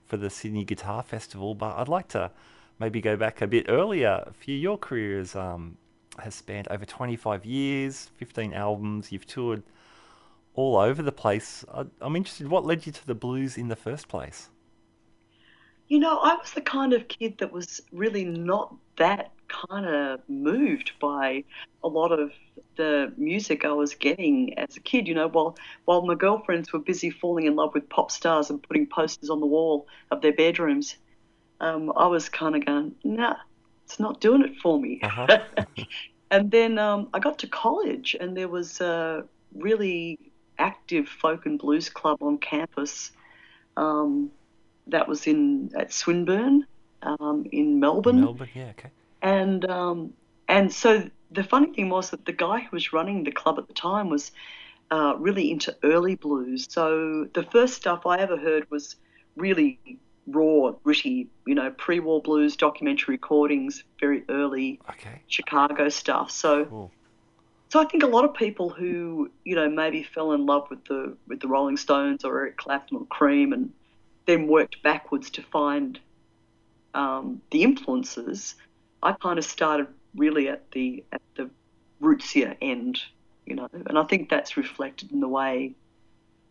[0.06, 1.56] for the Sydney Guitar Festival.
[1.56, 2.30] But I'd like to
[2.78, 4.30] maybe go back a bit earlier.
[4.38, 5.78] For your career is, um,
[6.20, 9.10] has spanned over 25 years, 15 albums.
[9.10, 9.64] You've toured
[10.56, 11.64] all over the place.
[11.74, 12.50] I, I'm interested.
[12.50, 14.50] What led you to the blues in the first place?
[15.88, 20.22] You know, I was the kind of kid that was really not that kind of
[20.28, 21.44] moved by
[21.84, 22.32] a lot of
[22.76, 25.08] the music I was getting as a kid.
[25.08, 28.62] You know, while while my girlfriends were busy falling in love with pop stars and
[28.62, 30.98] putting posters on the wall of their bedrooms,
[31.60, 33.36] um, I was kind of going, nah,
[33.86, 35.00] it's not doing it for me.
[35.04, 35.40] Uh-huh.
[36.32, 40.20] and then um, I got to college, and there was a really
[40.60, 43.12] active folk and blues club on campus.
[43.76, 44.32] Um,
[44.88, 46.66] that was in at Swinburne
[47.02, 48.22] um, in Melbourne.
[48.22, 48.90] Melbourne, yeah, okay.
[49.22, 50.14] And um,
[50.48, 53.68] and so the funny thing was that the guy who was running the club at
[53.68, 54.32] the time was
[54.92, 56.68] uh, really into early blues.
[56.70, 58.96] So the first stuff I ever heard was
[59.36, 59.80] really
[60.28, 65.22] raw, gritty, you know, pre-war blues documentary recordings, very early Okay.
[65.28, 66.32] Chicago stuff.
[66.32, 66.92] So Cool.
[67.70, 70.84] so I think a lot of people who you know maybe fell in love with
[70.86, 73.72] the with the Rolling Stones or Eric Clapton or Cream and
[74.26, 76.00] then worked backwards to find
[76.94, 78.56] um, the influences.
[79.04, 81.50] I kind of started really at the at the
[82.02, 83.00] rootsier end,
[83.46, 85.76] you know, and I think that's reflected in the way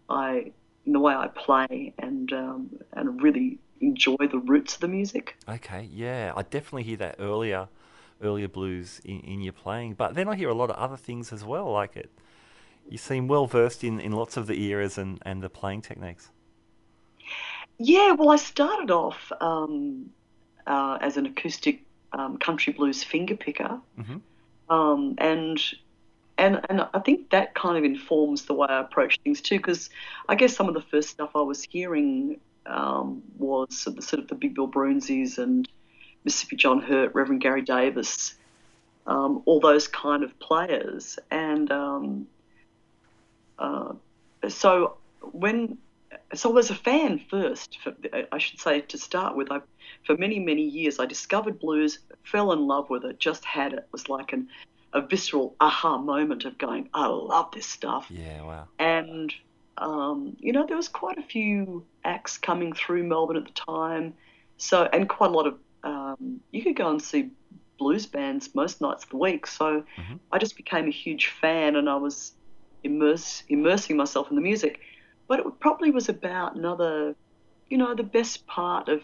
[0.09, 0.53] I
[0.85, 5.37] in the way I play and um, and really enjoy the roots of the music.
[5.49, 7.69] Okay, yeah, I definitely hear that earlier,
[8.23, 9.95] earlier blues in, in your playing.
[9.95, 12.11] But then I hear a lot of other things as well, like it.
[12.89, 16.31] You seem well versed in, in lots of the eras and, and the playing techniques.
[17.79, 20.11] Yeah, well, I started off um,
[20.67, 21.83] uh, as an acoustic
[22.17, 24.21] um, country blues finger picker, Mhm.
[24.69, 25.61] um, and
[26.39, 29.59] and and I think that kind of informs the way I approach things too.
[29.59, 29.91] Because
[30.29, 34.23] I guess some of the first stuff I was hearing um, was sort of, sort
[34.23, 35.69] of the Big Bill Broonzys and
[36.25, 38.35] Mississippi John Hurt, Reverend Gary Davis,
[39.07, 42.27] um, all those kind of players, and um,
[43.59, 43.93] uh,
[44.49, 44.97] so
[45.33, 45.79] when
[46.37, 47.79] so I was a fan first.
[47.83, 47.95] For,
[48.33, 49.51] I should say to start with.
[49.51, 49.61] I,
[50.05, 53.81] for many many years, I discovered blues, fell in love with it, just had it.
[53.81, 54.49] It was like an,
[54.93, 58.07] a visceral aha moment of going, I love this stuff.
[58.11, 58.69] Yeah, wow.
[58.79, 59.35] And
[59.79, 64.15] um, you know, there was quite a few acts coming through Melbourne at the time.
[64.59, 67.31] So and quite a lot of um, you could go and see
[67.79, 69.47] blues bands most nights of the week.
[69.47, 69.85] So
[70.33, 72.33] I just became a huge fan, and I was
[72.83, 74.81] immerse, immersing myself in the music.
[75.29, 77.15] But it probably was about another,
[77.69, 79.03] you know, the best part of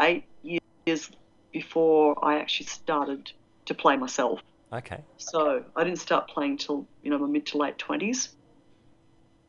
[0.00, 1.10] eight years
[1.52, 3.30] before I actually started
[3.66, 4.40] to play myself.
[4.72, 5.00] Okay.
[5.18, 8.30] So I didn't start playing till you know my mid to late twenties,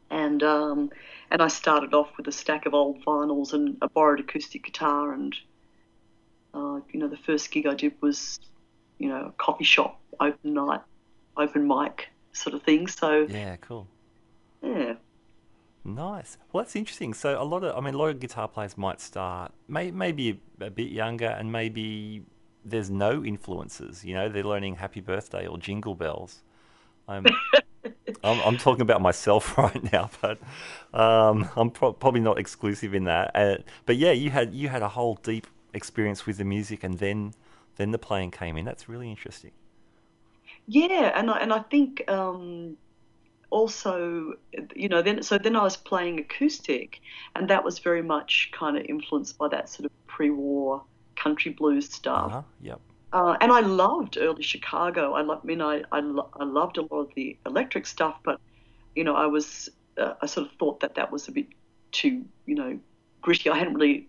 [0.10, 0.90] and um,
[1.32, 5.14] and I started off with a stack of old vinyls and a borrowed acoustic guitar,
[5.14, 5.36] and
[6.54, 8.40] uh, you know the first gig I did was
[9.00, 10.82] you know a coffee shop open night,
[11.36, 12.88] open mic sort of thing.
[12.88, 13.88] So Yeah, cool.
[14.62, 14.94] yeah,
[15.88, 16.38] Nice.
[16.52, 17.14] Well, that's interesting.
[17.14, 20.42] So a lot of, I mean, a lot of guitar players might start may, maybe
[20.60, 22.24] a, bit younger, and maybe
[22.66, 24.04] there's no influences.
[24.04, 26.42] You know, they're learning Happy Birthday or Jingle Bells.
[27.08, 27.26] I'm,
[28.24, 30.40] I'm, I'm talking about myself right now, but
[30.94, 33.32] um, I'm pro- probably not exclusive in that.
[33.34, 37.00] Uh, but yeah, you had you had a whole deep experience with the music, and
[37.00, 37.34] then
[37.78, 38.66] then the playing came in.
[38.66, 39.52] That's really interesting.
[40.68, 42.76] yeah, and I, and I think um,
[43.50, 44.34] also
[44.76, 47.00] you know then so then I was playing acoustic,
[47.36, 50.84] and that was very much kind of influenced by that sort of pre-war
[51.16, 52.28] country blues stuff.
[52.28, 52.42] Uh huh.
[52.62, 52.82] Yep.
[53.14, 55.14] Uh, and I loved early Chicago.
[55.14, 58.16] I, lo- I mean, I, I, lo- I loved a lot of the electric stuff,
[58.24, 58.40] but
[58.96, 61.48] you know, I was uh, I sort of thought that that was a bit
[61.94, 62.78] too you know
[63.22, 63.50] gritty.
[63.50, 64.08] I hadn't really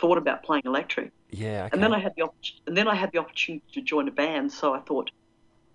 [0.00, 1.64] thought about playing electric, Yeah.
[1.64, 1.70] Okay.
[1.72, 4.12] and then I had the opp- and then I had the opportunity to join a
[4.12, 4.52] band.
[4.52, 5.10] So I thought,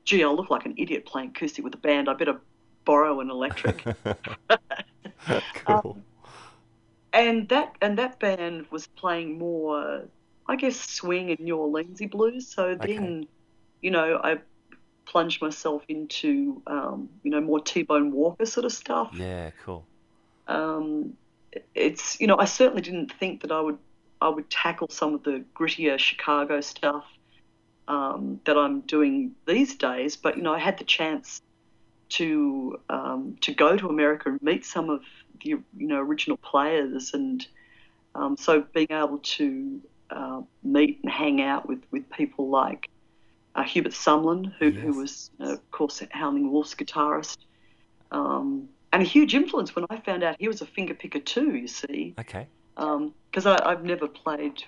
[0.06, 2.10] gee, I'll look like an idiot playing acoustic with a band.
[2.10, 2.40] I better
[2.86, 3.88] borrow an electric.
[5.54, 5.98] cool.
[7.14, 10.10] and that and that band was playing more,
[10.48, 12.54] I guess, swing and New Orleansy blues.
[12.54, 12.88] So Okay.
[12.98, 13.28] then,
[13.82, 14.40] you know, I
[15.08, 19.12] plunged myself into, um, you know, more T-Bone Walker sort of stuff.
[19.12, 19.52] yeah.
[19.64, 19.88] Cool.
[20.48, 21.14] Um,
[21.74, 23.80] it's, you know, I certainly didn't think that I would
[24.22, 27.06] I would tackle some of the grittier Chicago stuff
[27.88, 30.18] um, that I'm doing these days.
[30.18, 31.42] But you know, I had the chance
[32.18, 35.02] to um, to go to America and meet some of
[35.44, 37.46] the you know original players, and
[38.14, 42.88] um, so being able to uh, meet and hang out with, with people like
[43.56, 44.96] uh, Hubert Sumlin, who, who Yes.
[44.96, 47.38] was uh, of course Howling Wolf's guitarist,
[48.12, 51.56] um, and a huge influence when I found out he was a finger picker too.
[51.56, 52.48] You see, Okay.
[52.76, 54.64] because I I've never played,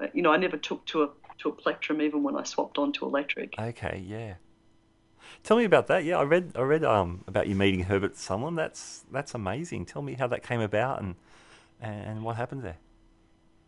[0.00, 2.78] uh, you know, I never took to a to a plectrum even when I swapped
[2.78, 3.54] on to electric.
[3.58, 4.34] Okay, yeah.
[5.42, 6.04] Tell me about that.
[6.04, 8.56] Yeah, I read I read um about you meeting Hubert Sumlin.
[8.56, 9.86] That's that's amazing.
[9.86, 11.16] Tell me how that came about and
[11.80, 12.78] and what happened there.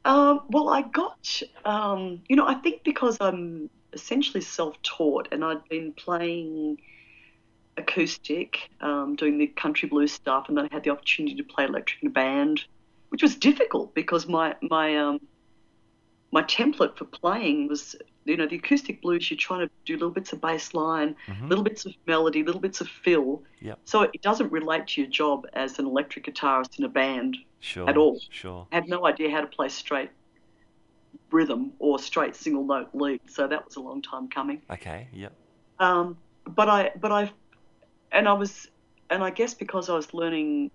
[0.05, 5.69] Um, well, I got, um, you know, I think because I'm essentially self-taught and I'd
[5.69, 6.79] been playing
[7.77, 11.65] acoustic, um, doing the country blues stuff, and then I had the opportunity to play
[11.65, 12.65] electric in a band,
[13.09, 15.21] which was difficult because my my um,
[16.37, 17.97] my template for playing was,
[18.27, 19.31] you know, the acoustic blues.
[19.31, 21.49] You're trying to do little bits of bass line, Mhm.
[21.49, 23.43] little bits of melody, little bits of fill.
[23.61, 23.79] Yep.
[23.87, 27.39] So it doesn't relate to your job as an electric guitarist in a band.
[27.61, 27.89] Sure.
[27.89, 28.21] At all.
[28.29, 28.67] Sure.
[28.71, 30.11] I had no idea how to play straight
[31.31, 34.61] rhythm or straight single note lead, so that was a long time coming.
[34.71, 35.09] Okay.
[35.15, 35.33] Yep.
[35.79, 37.33] Um, but I, but I,
[38.13, 38.69] and I was,
[39.09, 40.71] and I guess because I was learning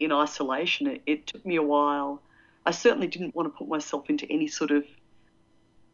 [0.00, 2.20] in isolation, it, it took me a while.
[2.68, 4.84] I certainly didn't want to put myself into any sort of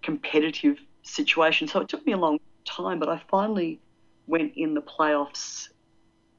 [0.03, 2.99] competitive situation, so it took me a long time.
[2.99, 3.79] But I finally
[4.27, 5.69] went in the playoffs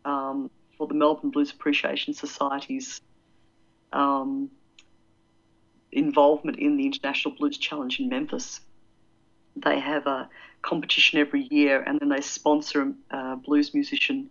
[0.03, 2.99] um, for the Melbourne Blues Appreciation Society's
[3.93, 4.51] um,
[5.93, 8.59] involvement in the International Blues Challenge in Memphis.
[9.55, 10.27] They have a
[10.63, 14.29] competition every year, and then they sponsor a blues musician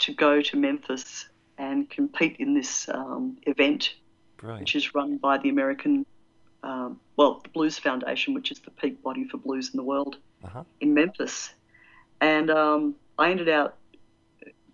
[0.00, 3.94] to go to Memphis and compete in this um, event,
[4.40, 4.60] Brilliant.
[4.60, 6.04] which is run by the American,
[6.62, 10.16] um, well, the Blues Foundation, which is the peak body for blues in the world
[10.44, 10.64] Uh-huh.
[10.80, 11.52] in Memphis.
[12.20, 13.78] And um, I ended up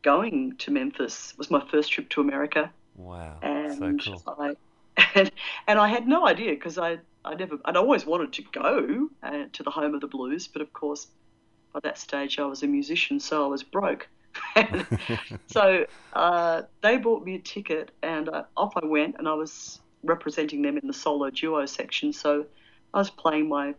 [0.03, 1.33] going to Memphis.
[1.33, 3.39] It was my first trip to America Wow.
[3.43, 4.37] and so cool.
[4.39, 4.55] I
[5.15, 5.31] and,
[5.67, 9.45] and I had no idea because I I never I'd always wanted to go uh,
[9.53, 11.09] to the home of the blues, but of course
[11.73, 14.09] by that stage I was a musician, so I was broke.
[15.49, 19.81] So uh, they bought me a ticket, and uh, off I went, and I was
[20.03, 22.13] representing them in the solo duo section.
[22.13, 22.47] So
[22.93, 23.75] I was playing my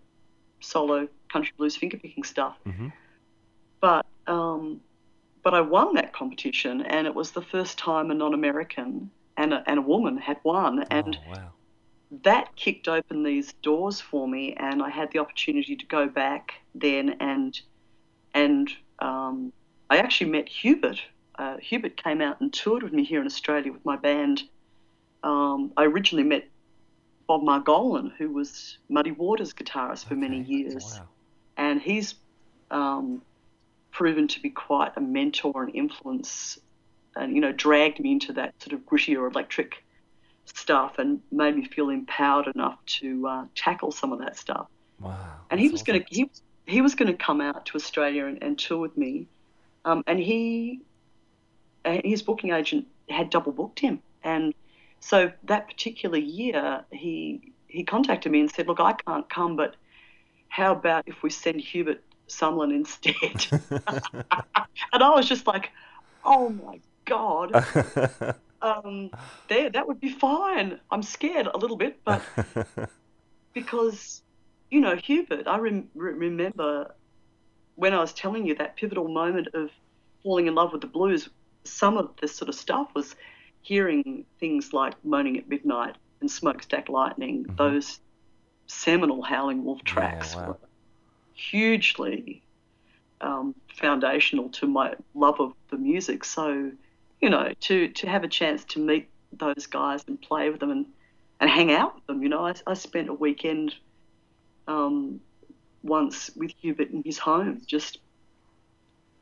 [0.59, 2.91] solo country blues fingerpicking stuff, Mhm.
[3.81, 4.81] but um,
[5.43, 9.63] but I won that competition, and it was the first time a non-American and a,
[9.67, 11.53] and a woman had won, and oh, wow.
[12.23, 16.53] that kicked open these doors for me, and I had the opportunity to go back
[16.73, 17.59] then and
[18.33, 19.53] and um,
[19.89, 21.02] I actually met Hubert.
[21.36, 24.43] Uh, Hubert came out and toured with me here in Australia with my band.
[25.23, 26.47] Um, I originally met
[27.28, 31.08] Bob Margolin, who was Muddy Waters' guitarist for many years Wow.
[31.58, 32.15] and he's
[32.71, 33.21] um,
[33.91, 36.60] proven to be quite a mentor and influence
[37.15, 39.84] and you know dragged me into that sort of grittier electric
[40.45, 44.67] stuff and made me feel empowered enough to uh, tackle some of that stuff.
[45.00, 45.17] Wow.
[45.50, 46.30] And he was going to he,
[46.65, 49.28] he was going to come out to Australia and, and tour with me,
[49.88, 50.82] um, and he
[51.86, 54.54] uh, his booking agent had double booked him, and
[55.00, 59.76] so that particular year he he contacted me and said, look, I can't come, but
[60.50, 63.47] how about if we send Hubert Sumlin instead?
[64.93, 65.69] and I was just like,
[66.26, 67.56] oh my god,
[68.62, 69.10] um,
[69.47, 70.82] there that would be fine.
[70.91, 72.21] I'm scared a little bit, but
[73.54, 74.21] because
[74.69, 76.93] you know Hubert, I rem- remember
[77.77, 79.69] when I was telling you that pivotal moment of
[80.23, 81.29] falling in love with the blues.
[81.63, 83.15] Some of this sort of stuff was
[83.61, 87.99] hearing things like "Moaning at Midnight" and "Smokestack Lightning." Those
[88.67, 90.47] seminal Howling Wolf tracks wow.
[90.47, 90.57] were
[91.33, 92.41] hugely
[93.21, 96.25] um, foundational to my love of the music.
[96.25, 96.71] So,
[97.21, 100.71] you know, to to have a chance to meet those guys and play with them
[100.71, 100.85] and,
[101.39, 103.75] and hang out with them, you know, I, I spent a weekend
[104.67, 105.21] um,
[105.88, 108.00] once with Hubert in his home, just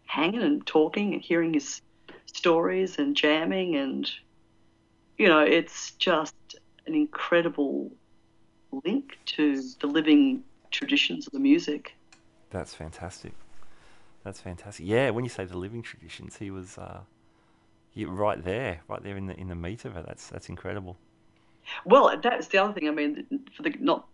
[0.05, 1.81] hanging and talking and hearing his
[2.25, 4.09] stories and jamming and
[5.17, 6.35] you know, it's just
[6.87, 7.91] an incredible
[8.83, 11.95] link to the living traditions of the music.
[12.49, 13.33] That's fantastic.
[14.23, 14.85] That's fantastic.
[14.85, 17.01] Yeah, when you say the living traditions, he was uh,
[17.91, 20.05] he, right there, right there in the in the meat of it.
[20.05, 20.97] That's that's incredible.
[21.85, 22.87] Well, that's the other thing.
[22.87, 23.25] I mean,
[23.55, 24.07] for the not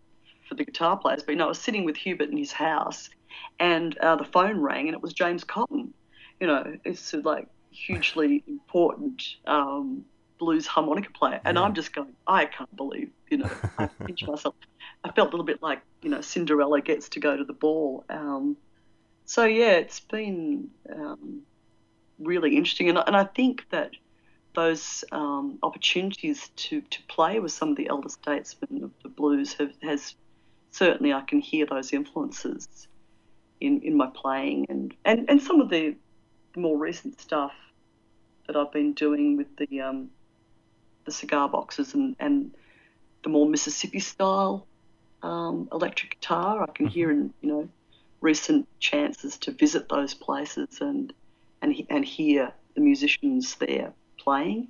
[0.51, 3.09] for the guitar players, but you know, I was sitting with Hubert in his house,
[3.57, 5.93] and uh, the phone rang, and it was James Cotton.
[6.41, 10.03] You know, it's a, like hugely important um,
[10.39, 11.63] blues harmonica player, and Yeah.
[11.63, 13.11] I'm just going, I can't believe.
[13.29, 14.55] You know, I pinch myself.
[15.05, 18.03] I felt a little bit like you know Cinderella gets to go to the ball.
[18.09, 18.57] Um,
[19.25, 21.43] so yeah, it's been um,
[22.19, 23.91] really interesting, and, I- and I think that
[24.53, 29.53] those um, opportunities to, to play with some of the elder statesmen of the blues
[29.53, 30.13] have, has
[30.71, 32.87] certainly I can hear those influences
[33.59, 35.95] in, in my playing and, and, and some of the
[36.55, 37.53] more recent stuff
[38.47, 40.09] that I've been doing with the um,
[41.05, 42.51] the cigar boxes and, and
[43.23, 44.67] the more Mississippi style
[45.23, 46.63] um, electric guitar.
[46.63, 47.69] I can hear in you know
[48.19, 51.13] recent chances to visit those places and
[51.61, 54.67] and and hear the musicians there playing.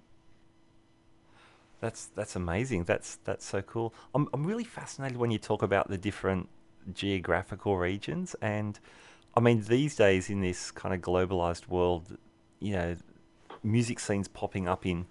[1.82, 2.84] That's that's amazing.
[2.84, 3.94] That's that's so cool.
[4.14, 6.48] I'm I'm really fascinated when you talk about the different
[6.94, 8.80] geographical regions, and
[9.36, 12.18] I mean these days in this kind of globalized world,
[12.60, 12.96] you know,
[13.64, 15.08] music scenes popping up in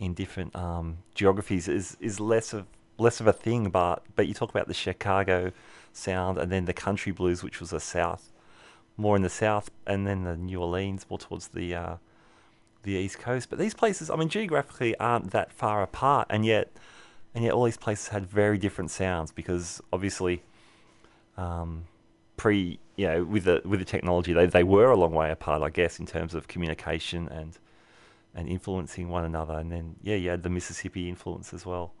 [0.00, 2.66] in different um, geographies is is less of
[2.98, 3.70] less of a thing.
[3.70, 5.52] But but you talk about the Chicago
[5.92, 8.32] sound, and then the country blues, which was the south,
[8.96, 11.96] more in the south, and then the New Orleans more towards the uh,
[12.82, 13.50] the east coast.
[13.50, 16.72] But these places, I mean, geographically aren't that far apart, and yet
[17.34, 20.42] and yet all these places had very different sounds because obviously.
[21.36, 21.84] Um,
[22.36, 25.62] pre you know with the with the technology they, they were a long way apart
[25.62, 27.56] I guess in terms of communication and
[28.34, 31.92] and influencing one another and then yeah you had the Mississippi influence as well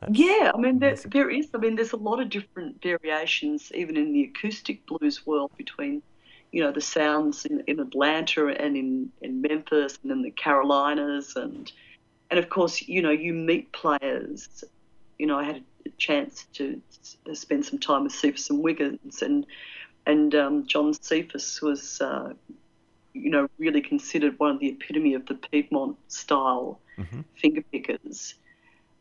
[0.00, 1.48] That's Yeah, I mean there, there is.
[1.54, 6.02] I mean there's a lot of different variations even in the acoustic blues world between,
[6.52, 11.34] you know, the sounds in, in Atlanta and in, in Memphis and in the Carolinas
[11.36, 11.72] and
[12.30, 14.64] and of course you know you meet players.
[15.18, 16.80] You know I had a chance to
[17.34, 19.46] spend some time with Cephas and Wiggins and
[20.06, 22.00] and um, John Cephas was.
[22.00, 22.34] Uh,
[23.14, 27.24] you know, really considered one of the epitome of the Piedmont style Mhm.
[27.34, 28.36] finger pickers.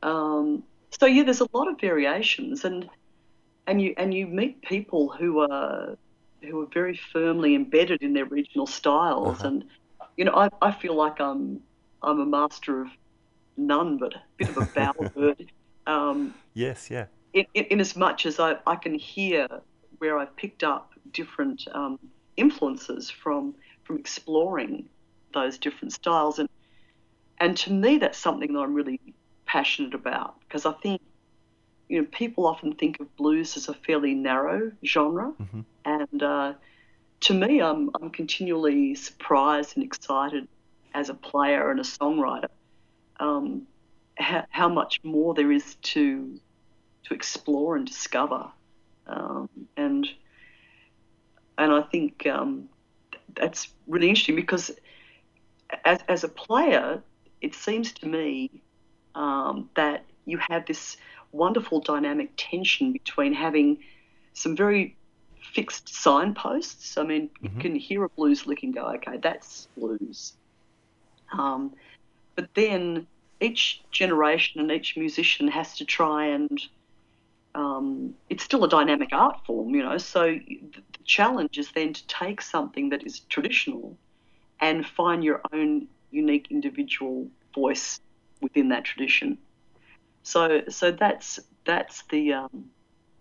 [0.04, 0.64] Um,
[1.00, 2.90] so yeah, there's a lot of variations, and
[3.68, 5.98] and you and you meet people who are
[6.42, 9.48] who are very firmly embedded in their regional styles, Uh-huh.
[9.48, 9.66] and
[10.18, 11.62] you know, I, I feel like I'm
[12.04, 12.90] I'm a master of
[13.58, 15.50] none, but a bit of a bowerbird.
[15.88, 19.48] Um, yes yeah in, in, in as much as I, I can hear
[20.00, 21.98] where I've picked up different um,
[22.38, 24.90] influences from from exploring
[25.34, 26.48] those different styles and
[27.40, 29.00] and to me that's something that I'm really
[29.48, 31.02] passionate about because I think
[31.92, 35.66] you know people often think of blues as a fairly narrow genre Mhm.
[35.86, 36.54] and uh,
[37.26, 40.48] to me I'm I'm continually surprised and excited
[40.94, 42.50] as a player and a songwriter
[43.22, 43.68] um,
[44.18, 46.40] how, how much more there is to
[47.04, 48.52] to explore and discover.
[49.08, 50.10] Um, and
[51.58, 52.70] and I think um,
[53.36, 54.72] that's really interesting because
[55.86, 57.02] as, as a player,
[57.42, 58.50] it seems to me
[59.16, 60.98] um, that you have this
[61.32, 63.78] wonderful dynamic tension between having
[64.34, 64.96] some very
[65.54, 66.98] fixed signposts.
[66.98, 67.56] I mean, Mhm.
[67.56, 70.34] you can hear a blues lick and go, okay, that's blues.
[71.32, 71.74] Um,
[72.36, 73.08] but then
[73.40, 76.62] each generation and each musician has to try and
[77.54, 79.98] um, it's still a dynamic art form, you know.
[79.98, 83.98] So the, the challenge is then to take something that is traditional
[84.62, 88.00] and find your own unique individual voice
[88.42, 89.38] within that tradition.
[90.24, 92.70] So so that's that's the um,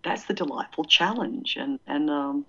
[0.03, 2.45] that's the delightful challenge, and and um,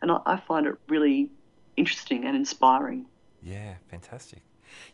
[0.00, 1.30] and I, I find it really
[1.76, 3.06] interesting and inspiring.
[3.42, 4.42] Yeah, fantastic.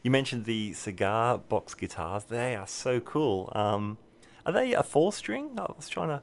[0.02, 2.24] You mentioned the cigar box guitars.
[2.24, 3.52] They are so cool.
[3.54, 3.98] Um,
[4.44, 5.58] are they a four string?
[5.58, 6.22] I was trying to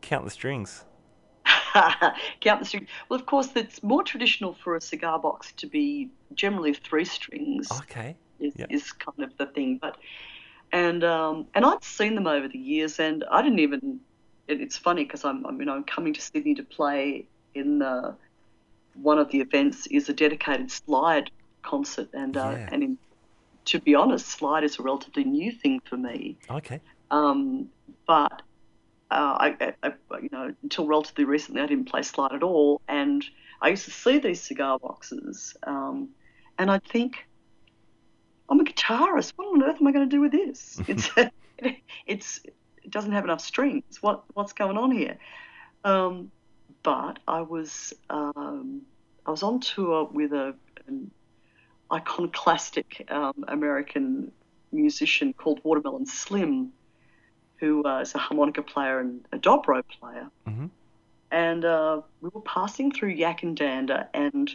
[0.00, 0.84] count the strings.
[2.40, 2.86] Count the string.
[3.08, 7.70] Well, of course, it's more traditional for a cigar box to be generally three strings.
[7.70, 8.16] Okay.
[8.38, 8.66] Is, yeah.
[8.70, 9.96] is kind of the thing, but
[10.72, 14.00] and um, and I'd seen them over the years, and I didn't even.
[14.48, 17.78] It, it's funny because I'm, I'm you know I'm coming to Sydney to play in
[17.78, 18.16] the
[18.94, 21.30] one of the events is a dedicated slide
[21.62, 22.68] concert, and uh, Yeah.
[22.72, 22.98] and in,
[23.66, 26.36] to be honest, slide is a relatively new thing for me.
[26.50, 26.80] Okay.
[27.10, 27.68] Um,
[28.06, 28.42] but
[29.10, 32.80] uh, I, I, I- you know, until relatively recently, I didn't play slide at all,
[32.88, 33.24] and
[33.60, 36.08] I used to see these cigar boxes, um,
[36.58, 37.26] and I'd think,
[38.52, 39.32] I'm a guitarist.
[39.36, 40.78] What on earth am I going to do with this?
[40.88, 41.08] It's,
[42.06, 42.40] it's,
[42.82, 44.02] it doesn't have enough strings.
[44.02, 45.16] What, what's going on here?
[45.84, 46.30] Um,
[46.82, 48.82] but I was, um,
[49.24, 50.54] I was on tour with a,
[50.86, 51.10] an
[51.90, 54.32] iconoclastic um, American
[54.70, 56.72] musician called Watermelon Slim,
[57.56, 60.28] who uh, is a harmonica player and a dobro player.
[60.46, 60.68] Mhm.
[61.30, 64.50] And uh, we were passing through Yackandandah, and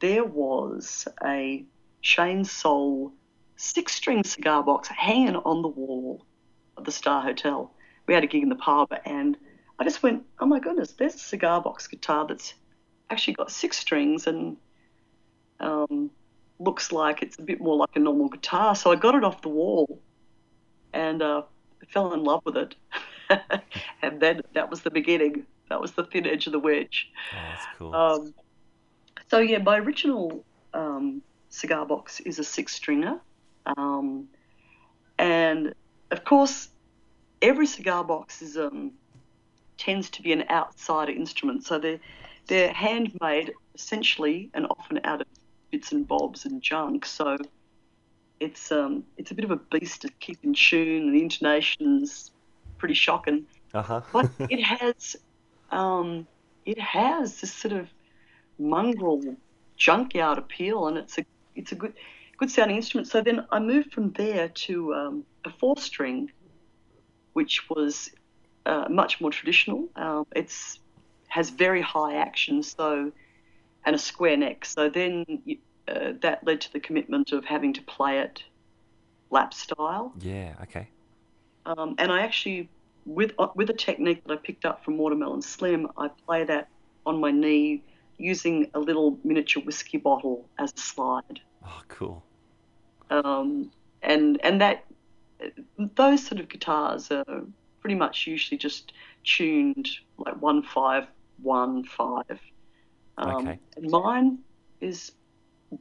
[0.00, 1.62] there was a
[2.00, 3.12] Shane Soul
[3.56, 6.24] six string cigar box hanging on the wall
[6.76, 7.72] of the Star Hotel.
[8.06, 9.36] We had a gig in the pub, and
[9.78, 12.54] I just went, oh my goodness, there's a cigar box guitar that's
[13.10, 14.56] actually got six strings and
[15.60, 16.10] um,
[16.58, 18.74] looks like it's a bit more like a normal guitar.
[18.74, 20.00] So I got it off the wall
[20.92, 21.42] and uh,
[21.88, 22.74] fell in love with it.
[24.02, 25.46] and then that was the beginning.
[25.70, 27.10] That was the thin edge of the wedge.
[27.32, 27.94] Oh, that's cool.
[27.94, 28.34] Um,
[29.28, 33.20] so yeah, my original um, cigar box is a six stringer,
[33.66, 34.28] um,
[35.18, 35.74] and
[36.10, 36.68] of course,
[37.42, 38.92] every cigar box is um,
[39.78, 41.64] tends to be an outsider instrument.
[41.64, 42.00] So they're
[42.46, 45.26] they're handmade essentially and often out of
[45.70, 47.06] bits and bobs and junk.
[47.06, 47.36] So
[48.40, 52.30] it's um, it's a bit of a beast to keep in tune, and the intonation's
[52.78, 54.00] pretty shocking Uh huh.
[54.12, 55.16] but it has
[55.70, 56.26] um,
[56.64, 57.88] it has this sort of
[58.58, 59.36] mongrel
[59.76, 61.94] junkyard appeal, and it's a it's a good
[62.38, 63.08] good sounding instrument.
[63.08, 66.30] So then I moved from there to um, a four string,
[67.32, 68.10] which was
[68.66, 69.88] uh, much more traditional.
[69.96, 70.78] Um, it's
[71.28, 73.10] has very high action, so
[73.84, 74.64] and a square neck.
[74.64, 75.42] So then
[75.88, 78.42] uh, that led to the commitment of having to play it
[79.30, 80.12] lap style.
[80.20, 80.54] yeah.
[80.62, 80.88] Okay.
[81.66, 82.68] Um, and I actually,
[83.06, 86.68] with uh, with a technique that I picked up from Watermelon Slim, I play that
[87.06, 87.82] on my knee
[88.16, 91.40] using a little miniature whiskey bottle as a slide.
[91.64, 92.22] Oh, cool.
[93.10, 93.70] Um,
[94.02, 94.84] and and that
[95.96, 97.42] those sort of guitars are
[97.80, 98.92] pretty much usually just
[99.24, 99.88] tuned
[100.18, 101.06] like one five
[101.42, 102.40] one five.
[103.18, 103.58] Um, Okay.
[103.76, 104.38] And mine
[104.80, 105.12] is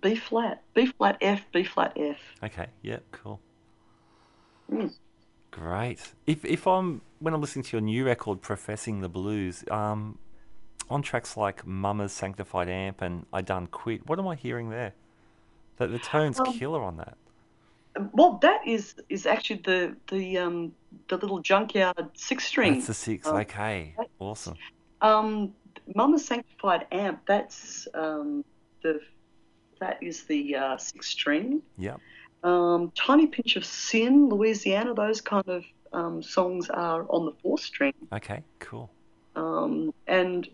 [0.01, 2.17] B flat, B flat F, B flat F.
[2.43, 2.67] Okay.
[2.81, 2.99] Yeah.
[3.11, 3.39] Cool.
[4.71, 4.93] Mm.
[5.51, 6.13] Great.
[6.25, 10.17] If if I'm when I'm listening to your new record, Professing the Blues, um,
[10.89, 14.93] on tracks like Mama's Sanctified Amp and I Done Quit, what am I hearing there?
[15.77, 17.17] That the tone's Um, killer on that.
[18.13, 20.73] Well, that is is actually the the um
[21.09, 22.73] the little junkyard six string.
[22.75, 23.27] That's the six.
[23.27, 23.95] um, okay.
[24.19, 24.55] Awesome.
[25.01, 25.53] Um,
[25.95, 27.21] Mama's Sanctified Amp.
[27.27, 28.43] That's um
[28.81, 28.99] the
[29.79, 31.61] that is the uh, six string.
[31.77, 31.99] Yep.
[32.43, 34.93] Um, Tiny Pinch of Sin, Louisiana.
[34.93, 35.63] Those kind of
[35.93, 37.93] um, songs are on the four string.
[38.11, 38.43] Okay.
[38.59, 38.89] Cool.
[39.35, 40.47] Um, and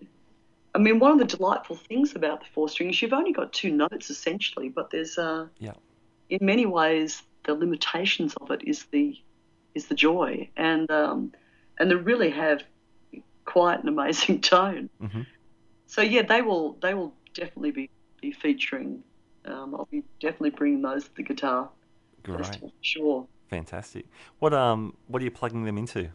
[0.76, 3.52] I mean, one of the delightful things about the four string is you've only got
[3.54, 5.74] two notes essentially, but there's uh, Yeah.
[6.30, 9.18] in many ways the limitations of it is the
[9.76, 11.32] is the joy, and um,
[11.80, 12.64] and they really have
[13.46, 14.90] quite an amazing tone.
[15.02, 15.26] Mhm.
[15.88, 17.90] So yeah, they will they will definitely be
[18.22, 19.04] be featuring.
[19.46, 21.70] Um, I'll be definitely bringing those to the guitar
[22.24, 22.40] Great.
[22.46, 23.28] festival for sure.
[23.50, 24.06] Fantastic.
[24.40, 26.10] What um what are you plugging them into?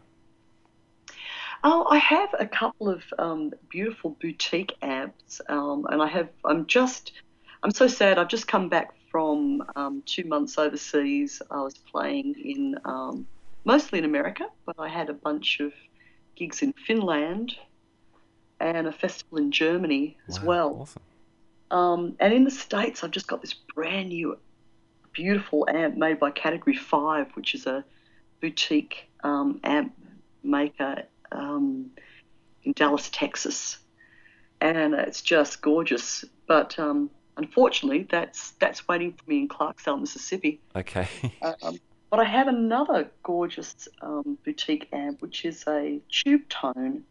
[1.67, 6.29] Oh, I have a couple of um, beautiful boutique amps, um, and I have.
[6.45, 7.13] I'm just.
[7.63, 8.19] I'm so sad.
[8.19, 11.41] I've just come back from um, two months overseas.
[11.49, 13.25] I was playing in um,
[13.63, 15.73] mostly in America, but I had a bunch of
[16.35, 17.55] gigs in Finland
[18.59, 20.77] and a festival in Germany as Wow, well.
[20.81, 21.01] Awesome.
[21.71, 24.37] Um, and in the States, I've just got this brand new
[25.13, 27.83] beautiful amp made by Category 5, which is a
[28.39, 29.95] boutique um, amp
[30.43, 31.91] maker um,
[32.63, 33.77] in Dallas, Texas.
[34.61, 36.25] And it's just gorgeous.
[36.47, 40.61] But um, unfortunately, that's that's waiting for me in Clarksdale, Mississippi.
[40.75, 41.07] Okay.
[41.41, 47.03] Um, but I have another gorgeous um, boutique amp, which is a tube tone,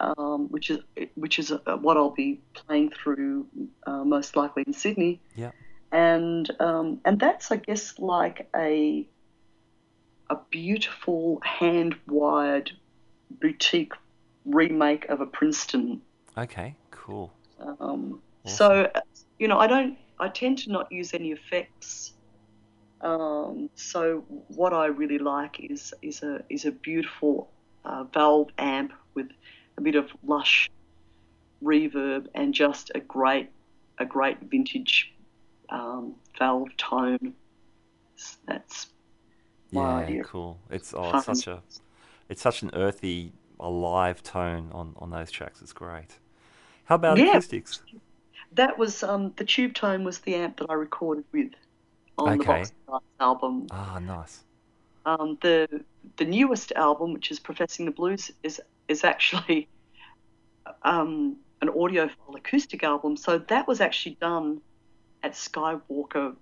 [0.00, 0.78] um, which is
[1.14, 3.46] which is uh what I'll be playing through
[3.86, 5.20] uh, most likely in Sydney.
[5.34, 5.50] Yeah.
[5.92, 9.08] And um, and that's I guess like a
[10.30, 12.72] a beautiful hand wired
[13.30, 13.92] boutique
[14.44, 16.00] remake of a Princeton.
[16.36, 16.74] okay.
[16.90, 17.32] Cool.
[17.80, 18.90] Um, So
[19.38, 22.12] you know I don't I tend to not use any effects.
[23.00, 27.50] Um, so what I really like is is a is a beautiful
[27.84, 29.28] uh, valve amp with
[29.78, 30.70] a bit of lush
[31.62, 33.48] reverb and just a great
[33.98, 35.12] a great vintage
[35.70, 37.34] um, valve tone.
[38.46, 38.88] That's
[39.72, 39.96] my Yeah.
[40.04, 40.24] idea.
[40.24, 40.58] Cool.
[40.70, 41.62] It's oh, it's such a
[42.28, 45.62] it's such an earthy, alive tone on on those tracks.
[45.62, 46.18] It's great.
[46.86, 47.20] How about Yeah.
[47.20, 47.82] acoustics?
[48.50, 51.52] That was um, the tube tone was the amp that I recorded with
[52.18, 52.70] on the Okay.
[52.86, 53.70] Box album.
[53.70, 54.44] Ah, nice.
[55.06, 55.84] Um, the
[56.16, 59.68] the newest album, which is Professing the Blues, is is actually
[60.82, 63.16] um, an audiophile acoustic album.
[63.16, 64.60] So that was actually done
[65.22, 66.36] at Skywalker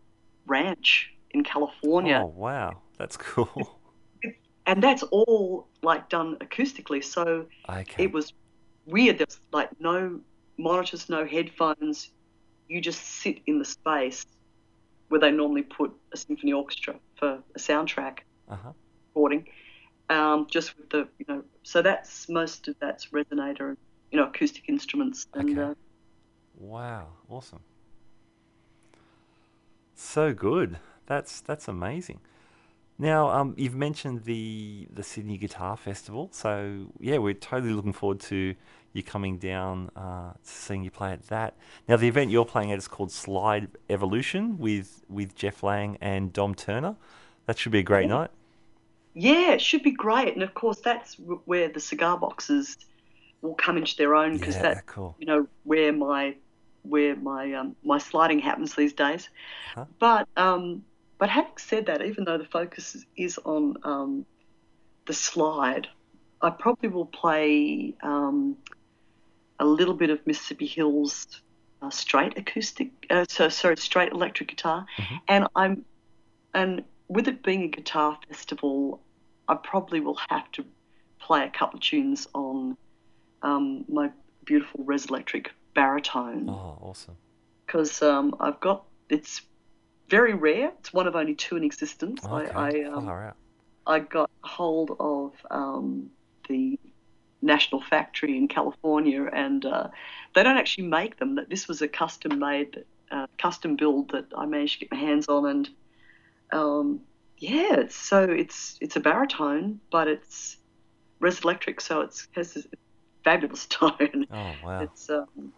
[0.47, 3.81] Ranch in California, Oh wow, that's cool.
[4.67, 7.03] and that's all like done acoustically.
[7.05, 7.47] So
[7.99, 8.33] it was
[8.87, 9.19] weird.
[9.19, 10.21] There's like no
[10.59, 12.11] monitors, no headphones.
[12.69, 14.25] You just sit in the space
[15.09, 18.73] where they normally put a symphony orchestra for a soundtrack Uh huh.
[19.15, 19.47] recording.
[20.11, 23.77] Um, just with the you know, so that's most of that's resonator and
[24.11, 25.71] you know acoustic instruments and Okay.
[25.71, 25.75] uh,
[26.57, 27.61] Wow, awesome.
[29.95, 30.79] So good.
[31.07, 32.21] That's that's amazing.
[32.99, 38.21] Now, um, you've mentioned the the Sydney Guitar Festival, so yeah, we're totally looking forward
[38.21, 38.55] to
[38.93, 41.55] you coming down, uh, to seeing you play at that.
[41.89, 46.33] Now, the event you're playing at is called Slide Evolution with with Jeff Lang and
[46.33, 46.95] Dom Turner.
[47.47, 48.31] That should be a great night.
[49.15, 50.35] yeah, it should be great.
[50.35, 51.15] And of course, that's
[51.45, 52.77] where the cigar boxes
[53.43, 55.17] will come into their own because Yeah, that cool.
[55.19, 56.37] you know where my
[56.83, 59.29] where my um, my sliding happens these days.
[59.75, 59.87] Huh?
[59.99, 60.85] But um,
[61.25, 64.27] but having said that, even though the focus is, on um,
[65.07, 65.89] the slide,
[66.43, 68.59] I probably will play um,
[69.59, 71.27] a little bit of Mississippi Hills
[71.81, 75.21] uh, straight acoustic, uh, so sorry, straight electric guitar, Mhm.
[75.27, 75.87] and I'm
[76.53, 79.03] and with it being a guitar festival,
[79.49, 80.67] I probably will have to
[81.23, 82.77] play a couple of tunes on
[83.41, 84.11] um, my
[84.45, 87.17] beautiful Resolectric baritone Oh, awesome.
[87.65, 89.41] because um, I've got it's
[90.09, 90.73] very rare.
[90.79, 92.25] It's one of only two in existence.
[92.25, 92.51] Okay.
[92.51, 93.37] I I, um, Far out.
[93.87, 96.11] I got hold of um,
[96.49, 96.79] the
[97.43, 99.89] National Factory in California, and uh,
[100.35, 101.35] they don't actually make them.
[101.37, 104.99] That this was a custom made, uh, custom build that I managed to get my
[104.99, 105.69] hands on, and
[106.53, 107.01] um,
[107.39, 110.57] yeah, it's, so it's it's a baritone, but it's
[111.21, 112.67] resolectric, so it's has this
[113.23, 114.27] fabulous tone.
[114.31, 114.81] Oh, wow.
[114.83, 115.53] It's um,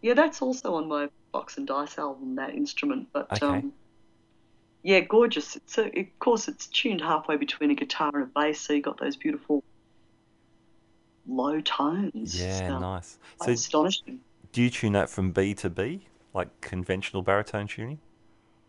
[0.00, 2.36] yeah, that's also on my Box and Dice album.
[2.36, 3.46] That instrument, but Okay.
[3.46, 3.72] um,
[4.82, 5.56] yeah, gorgeous.
[5.56, 8.82] It's a, of course it's tuned halfway between a guitar and a bass, so you
[8.82, 9.62] got those beautiful
[11.26, 12.34] low tones.
[12.34, 13.18] Yeah, Um, nice.
[13.40, 14.20] So, astonishing.
[14.52, 17.98] do you tune that from B to B, like conventional baritone tuning?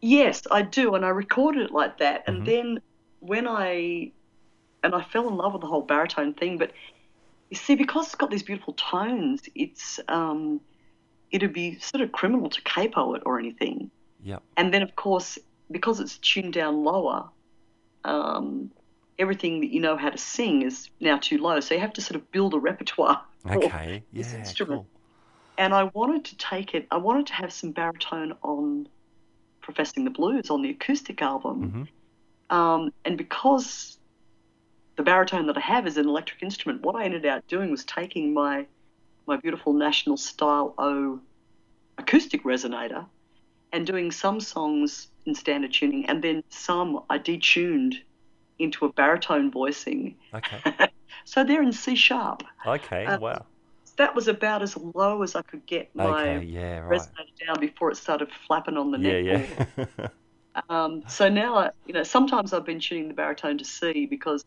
[0.01, 2.23] Yes, I do, and I recorded it like that.
[2.27, 2.45] And Mhm.
[2.45, 2.81] then
[3.19, 4.11] when I
[4.83, 6.71] and I fell in love with the whole baritone thing, but
[7.49, 10.61] you see, because it's got these beautiful tones, it's um,
[11.31, 13.91] it'd be sort of criminal to capo it or anything.
[14.23, 14.43] Yep.
[14.57, 15.37] And then, of course,
[15.71, 17.29] because it's tuned down lower,
[18.03, 18.71] um,
[19.17, 21.59] everything that you know how to sing is now too low.
[21.59, 23.21] So you have to sort of build a repertoire.
[23.43, 24.03] for Okay.
[24.11, 24.39] this Yeah.
[24.39, 24.81] instrument.
[24.81, 24.89] Cool.
[25.57, 28.87] And I wanted to take it, I wanted to have some baritone on
[29.61, 31.69] Professing the Blues on the acoustic album.
[32.49, 33.97] hmm Um, and because
[34.97, 37.85] the baritone that I have is an electric instrument, what I ended up doing was
[37.85, 38.67] taking my
[39.29, 41.19] my beautiful National Style O
[41.97, 43.05] acoustic resonator
[43.71, 47.93] and doing some songs in standard tuning, and then some I detuned
[48.57, 50.17] into a baritone voicing.
[50.33, 50.59] Okay.
[51.25, 52.41] So they're in C sharp.
[52.65, 53.05] Okay.
[53.05, 53.45] Uh, wow.
[53.97, 56.05] That was about as low as I could get my
[56.37, 56.45] Okay.
[56.45, 56.79] Yeah.
[56.79, 56.99] Right.
[56.99, 59.21] resonator down before it started flapping on the Yeah.
[59.21, 59.49] neck.
[59.97, 60.07] Yeah.
[60.69, 64.43] Um, so now, I- you know, sometimes I've been tuning the baritone to C because,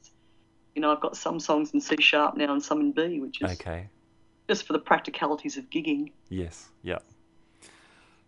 [0.74, 3.40] you know, I've got some songs in C sharp now and some in B, which
[3.40, 3.88] is okay.
[4.48, 6.12] Just for the practicalities of gigging.
[6.28, 6.68] Yes.
[6.82, 7.02] Yep.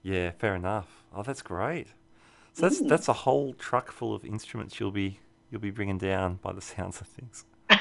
[0.02, 0.30] Yeah.
[0.32, 1.04] Fair enough.
[1.14, 1.88] Oh, that's great.
[2.52, 5.18] So that's that's a whole truck full of instruments you'll be
[5.50, 7.44] you'll be bringing down by the sounds of things.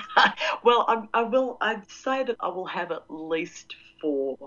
[0.63, 1.57] Well, I, I will.
[1.59, 4.38] I'd say that I will have at least four.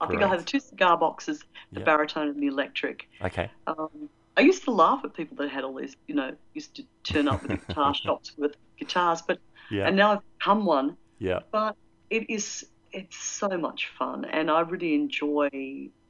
[0.00, 1.42] I think I'll have two cigar boxes,
[1.72, 1.84] the Yeah.
[1.86, 3.08] baritone and the electric.
[3.22, 3.50] Okay.
[3.66, 6.84] Um, I used to laugh at people that had all these, you know, used to
[7.02, 9.38] turn up with the guitar shops with guitars, but
[9.70, 9.88] Yeah.
[9.88, 10.96] and now I've become one.
[11.18, 11.40] yeah.
[11.50, 11.74] But
[12.10, 12.64] it is
[12.94, 15.48] it's so much fun, and I really enjoy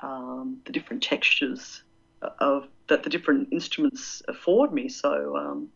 [0.01, 1.82] um, the different textures
[2.39, 4.89] of that the different instruments afford me.
[4.89, 5.68] So um,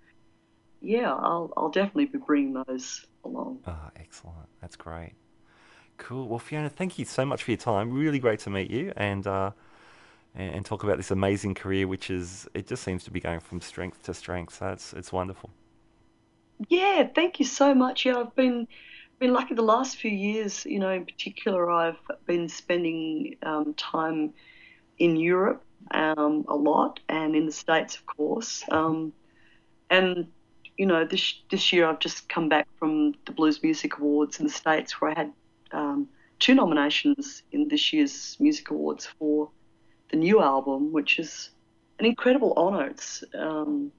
[0.80, 3.60] yeah, I'll I'll definitely be bringing those along.
[3.66, 4.48] Oh, excellent.
[4.60, 5.14] That's great.
[5.96, 6.28] Cool.
[6.28, 7.92] Well, Fiona, thank you so much for your time.
[7.92, 9.50] Really great to meet you and uh,
[10.34, 13.40] and, and talk about this amazing career, which is it just seems to be going
[13.40, 14.58] from strength to strength.
[14.58, 15.50] So it's it's wonderful.
[16.68, 18.04] Yeah, thank you so much.
[18.04, 18.66] Yeah, I've been
[19.18, 20.64] been lucky the last few years.
[20.64, 24.32] You know, in particular, I've been spending um, time
[24.98, 28.64] in Europe um, a lot, and in the States, of course.
[28.70, 29.12] Um,
[29.90, 30.26] and
[30.76, 34.46] you know, this this year I've just come back from the Blues Music Awards in
[34.46, 35.32] the States, where I had
[35.72, 36.08] um,
[36.38, 39.50] two nominations in this year's Music Awards for
[40.10, 41.50] the new album, which is
[41.98, 42.86] an incredible honour.
[42.86, 43.92] It's um,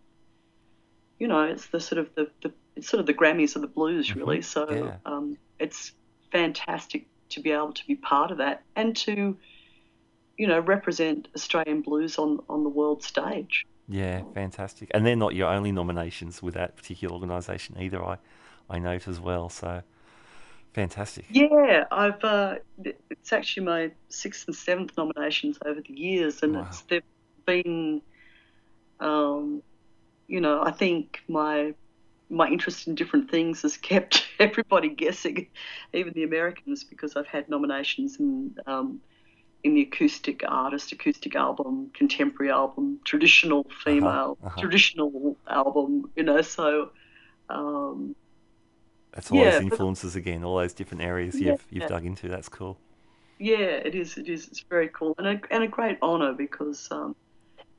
[1.20, 3.68] you know, it's the sort of the, the it's sort of the Grammys of the
[3.68, 4.42] blues, really.
[4.42, 4.96] So yeah.
[5.06, 5.92] um, it's
[6.32, 9.38] fantastic to be able to be part of that and to,
[10.38, 13.66] you know, represent Australian blues on on the world stage.
[13.90, 14.90] Yeah, fantastic.
[14.94, 18.02] And they're not your only nominations with that particular organisation either.
[18.04, 18.18] I
[18.70, 19.50] I note as well.
[19.50, 19.82] So
[20.74, 21.26] fantastic.
[21.30, 22.56] Yeah, I've uh,
[23.10, 26.68] it's actually my sixth and seventh nominations over the years, and Wow.
[26.68, 27.04] it's they've
[27.46, 28.02] been,
[29.02, 29.62] um,
[30.28, 31.74] you know, I think my
[32.30, 35.48] my interest in different things has kept everybody guessing,
[35.94, 39.02] even the Americans, because I've had nominations in um,
[39.64, 44.62] in the acoustic artist, acoustic album, contemporary album, traditional female, uh-huh.
[44.62, 46.92] traditional album, you know, so.
[47.50, 48.16] Um,
[49.12, 51.52] That's all Yeah, those but- influences again, all those different areas Yeah.
[51.52, 52.28] you've you've dug into.
[52.30, 52.78] That's cool.
[53.40, 54.18] Yeah, it is.
[54.18, 54.48] It is.
[54.48, 57.16] It's very cool and a, and a great honour because, um,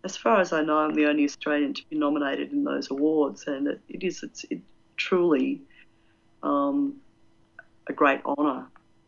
[0.04, 3.44] as far as I know, I'm the only Australian to be nominated in those awards,
[3.46, 4.22] and it, it is.
[4.22, 4.60] It's it
[4.96, 5.60] truly
[6.42, 6.96] um,
[7.86, 8.66] a great honour,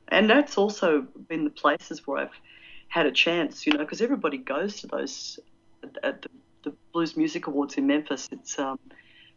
[0.09, 2.40] and that's also been the places where I've
[2.88, 5.40] had a chance, you know, because everybody goes to those
[5.82, 6.28] at, at the,
[6.64, 8.28] the Blues Music Awards in Memphis.
[8.30, 8.78] It's um,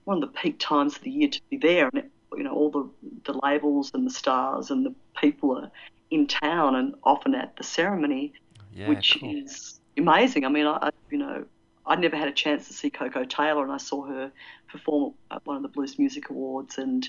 [0.04, 2.54] one of the peak times of the year to be there, and it, you know
[2.54, 2.90] all the
[3.32, 5.72] the labels and the stars and the people are
[6.12, 8.34] in town and often at the ceremony,
[8.74, 9.34] Yeah, which cool.
[9.38, 10.46] is amazing.
[10.46, 11.46] I mean, I, you know
[11.86, 14.32] I'd never had a chance to see Koko Taylor, and I saw her
[14.68, 17.08] perform at one of the Blues Music Awards, and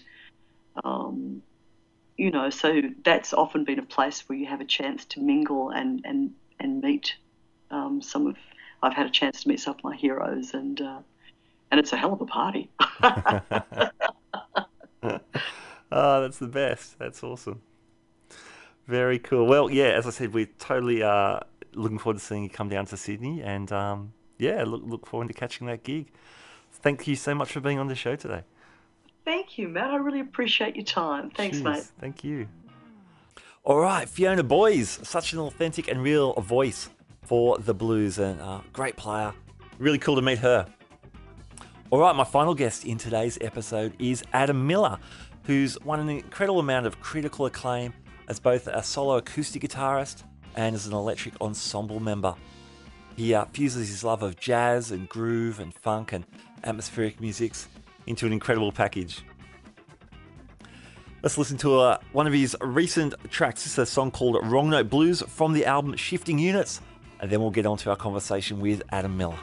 [0.84, 1.42] um,
[2.16, 5.70] you know, so that's often been a place where you have a chance to mingle
[5.70, 7.14] and and and meet
[7.70, 8.36] um, some of.
[8.82, 10.98] I've had a chance to meet some of my heroes, and uh,
[11.70, 12.70] and it's a hell of a party.
[15.90, 16.98] Oh, that's the best.
[16.98, 17.62] That's awesome.
[18.86, 19.46] Very cool.
[19.46, 21.40] Well, yeah, as I said, we're totally uh,
[21.76, 25.28] looking forward to seeing you come down to Sydney, and um, yeah, look look forward
[25.28, 26.08] to catching that gig.
[26.72, 28.42] Thank you so much for being on the show today.
[29.24, 29.90] Thank you, Matt.
[29.90, 31.30] I really appreciate your time.
[31.30, 31.64] Thanks, Cheers.
[31.64, 31.84] mate.
[32.00, 32.48] Thank you.
[33.64, 36.88] All right, Fiona Boyes, such an authentic and real voice
[37.22, 39.32] for the blues, and uh, great player.
[39.78, 40.66] Really cool to meet her.
[41.90, 44.98] All right, my final guest in today's episode is Adam Miller,
[45.44, 47.92] who's won an incredible amount of critical acclaim
[48.28, 50.22] as both a solo acoustic guitarist
[50.56, 52.34] and as an electric ensemble member.
[53.16, 56.24] He uh, fuses his love of jazz and groove and funk and
[56.64, 57.68] atmospheric musics
[58.06, 59.22] into an incredible package.
[61.22, 63.64] Let's listen to uh, one of his recent tracks.
[63.64, 66.80] This is a song called Wrong Note Blues from the album Shifting Units,
[67.20, 69.38] and then we'll get on to our conversation with Adam Miller.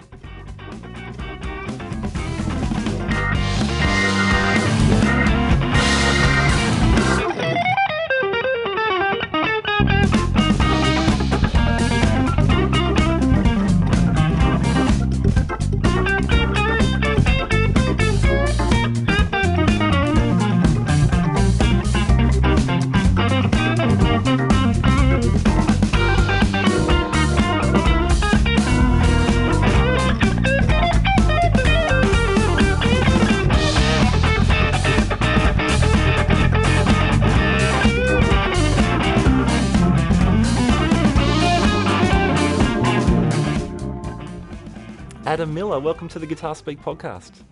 [45.79, 47.43] Welcome to the Guitar Speak podcast.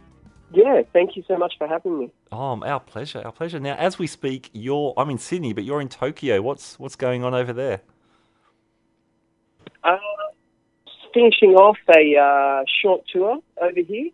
[0.53, 2.11] Yeah, thank you so much for having me.
[2.32, 3.59] Oh, our pleasure, our pleasure.
[3.59, 6.41] Now, as we speak, you're I'm in Sydney, but you're in Tokyo.
[6.41, 7.82] What's what's going on over there?
[9.84, 9.97] Uh,
[11.13, 14.09] finishing off a uh, short tour over here,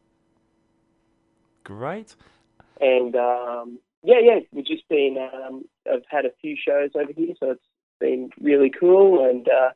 [1.64, 2.16] Great.
[2.80, 5.18] and um, yeah, yeah, we've just been.
[5.18, 7.62] Um, I've had a few shows over here, so it's
[8.00, 9.72] been really cool, and uh,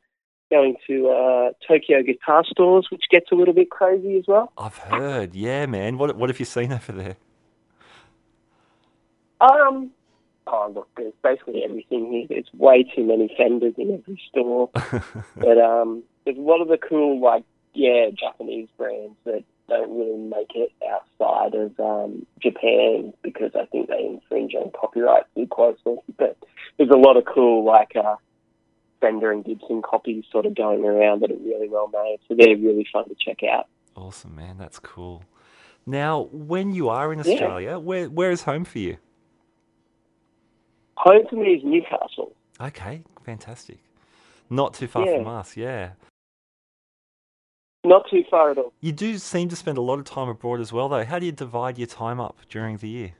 [0.51, 4.51] going to uh, Tokyo guitar stores, which gets a little bit crazy as well.
[4.57, 5.33] I've heard.
[5.33, 5.97] Yeah, man.
[5.97, 7.15] What what have you seen over there?
[9.41, 9.89] Um,
[10.45, 12.25] oh look, there's basically everything here.
[12.29, 14.69] There's way too many Fenders in every store,
[15.35, 17.43] but um, there's a lot of the cool like
[17.73, 23.87] yeah Japanese brands that don't really make it outside of um, Japan because I think
[23.87, 25.97] they infringe on copyright too closely.
[26.17, 26.37] But
[26.77, 28.17] there's a lot of cool like uh,
[29.01, 32.55] Fender and Gibson copies sort of going around that are really well made, so they're
[32.55, 33.67] really fun to check out.
[33.95, 34.57] Awesome, man.
[34.57, 35.23] That's cool.
[35.85, 37.25] Now, when you are in Yeah.
[37.33, 38.97] Australia, where where is home for you?
[40.97, 42.33] Home for me is Newcastle.
[42.61, 43.79] Okay, fantastic.
[44.49, 45.17] Not too far Yeah.
[45.17, 45.91] from us, yeah.
[47.83, 48.73] Not too far at all.
[48.79, 51.03] You do seem to spend a lot of time abroad as well, though.
[51.03, 53.13] How do you divide your time up during the year?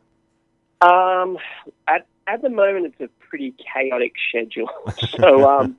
[0.81, 1.39] Um,
[1.87, 4.69] at at the moment, it's a pretty chaotic schedule.
[5.17, 5.77] so um,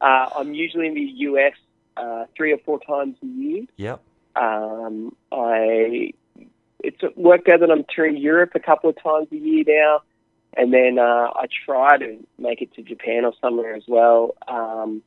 [0.00, 1.52] uh, I'm usually in the US
[1.98, 3.64] uh, three or four times a year.
[3.76, 4.02] Yep.
[4.34, 6.12] Um, I
[6.82, 10.00] it's worked out that I'm touring Europe a couple of times a year now,
[10.56, 14.34] and then uh, I try to make it to Japan or somewhere as well.
[14.48, 15.02] Um,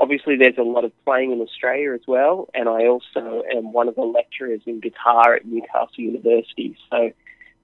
[0.00, 3.88] obviously, there's a lot of playing in Australia as well, and I also am one
[3.88, 6.76] of the lecturers in guitar at Newcastle University.
[6.90, 7.12] So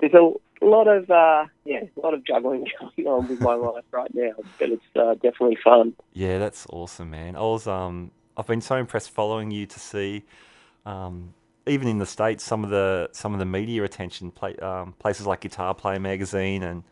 [0.01, 0.33] there's a
[0.67, 4.33] lot of uh, yeah, a lot of juggling going on with my life right now,
[4.59, 5.95] but it's uh, definitely fun.
[6.13, 7.37] Yeah, that's awesome, man.
[7.37, 10.25] I was um I've been so impressed following you to see
[10.87, 11.35] um
[11.67, 15.27] even in the states some of the some of the media attention pla um, places
[15.27, 16.83] like Guitar Player magazine and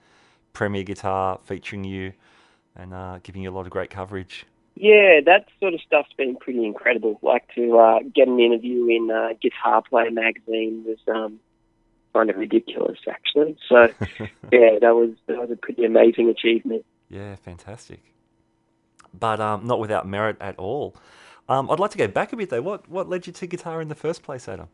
[0.52, 2.12] Premier Guitar featuring you
[2.76, 4.46] and uh, giving you a lot of great coverage.
[4.76, 7.18] Yeah, that sort of stuff's been pretty incredible.
[7.20, 11.40] Like to uh, get an interview in uh, Guitar Player magazine was um,
[12.18, 13.56] kind of ridiculous, actually.
[13.68, 13.76] So
[14.52, 16.84] yeah, that was that was a pretty amazing achievement.
[17.08, 18.00] Yeah, fantastic.
[19.18, 20.96] But um, not without merit at all.
[21.48, 22.62] Um, I'd like to go back a bit though.
[22.62, 24.68] What what led you to guitar in the first place, Adam?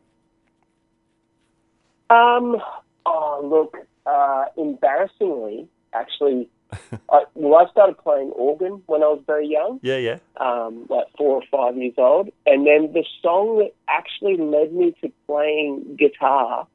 [2.11, 2.57] Um,
[3.05, 3.77] oh look,
[4.07, 6.49] uh, embarrassingly, actually,
[7.11, 9.81] I, well, I started playing organ when I was very young.
[9.83, 10.19] Yeah, yeah.
[10.39, 12.31] um, like four or five years old.
[12.47, 16.67] And then the song that actually led me to playing guitar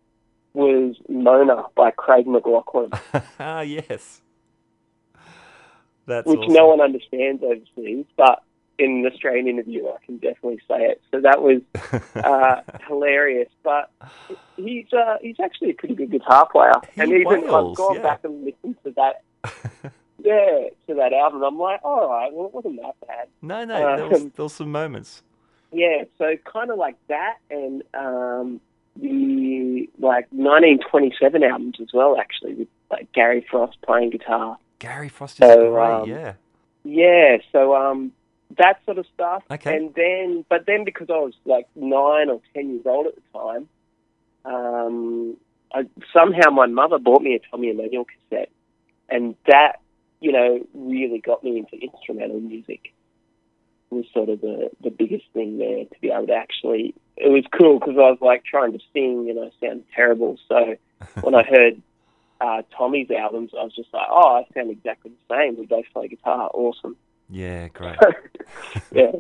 [0.54, 3.00] was Mona by Craig McLachlan,
[3.40, 4.22] ah, yes.
[6.06, 6.54] That's which awesome.
[6.54, 8.42] no one understands overseas, but
[8.80, 11.02] in an Australian interview, I can definitely say it.
[11.12, 11.62] So that was
[12.16, 13.50] uh, hilarious.
[13.64, 13.92] But
[14.56, 17.96] he's uh, he's actually a pretty good guitar player, He and even wails, I've gone
[17.98, 18.02] yeah.
[18.02, 19.92] back and listened to that.
[20.22, 21.44] Yeah, to that album.
[21.44, 23.30] I'm like, all right, well, it wasn't that bad.
[23.42, 23.96] no, no.
[23.96, 25.24] There was, Um, there was some moments.
[25.72, 28.60] Yeah, so kind of like that, and um,
[29.02, 34.58] the like 1927 albums as well, actually, with like Gary Frost playing guitar.
[34.80, 35.90] Gary Frost is So, great.
[35.92, 36.34] um, yeah.
[36.84, 38.12] Yeah, so um,
[38.58, 39.44] that sort of stuff.
[39.52, 39.76] Okay.
[39.76, 43.22] And then, but then because I was like nine or ten years old at the
[43.38, 43.70] time,
[44.46, 45.38] um,
[45.74, 48.50] I, somehow my mother bought me a Tommy Emmanuel cassette,
[49.10, 49.82] and that,
[50.22, 52.94] you know, really got me into instrumental music.
[53.92, 56.94] Was sort of the the biggest thing there to be able to actually.
[57.20, 60.38] It was cool because I was like trying to sing and I sounded terrible.
[60.48, 60.76] So
[61.22, 61.82] when I heard
[62.42, 65.58] uh, Tommy's albums, I was just like, oh, I sound exactly the same.
[65.58, 66.50] We both play guitar.
[66.54, 66.96] Awesome.
[67.30, 67.98] Yeah, great.
[68.94, 69.12] yeah.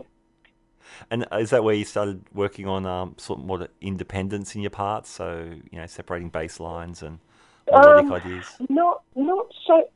[1.12, 4.62] and is that where you started working on um, sort of more the independence in
[4.62, 5.10] your parts?
[5.10, 7.20] So you know, separating bass lines and
[7.70, 8.46] melodic Um, ideas.
[8.70, 9.90] Not not so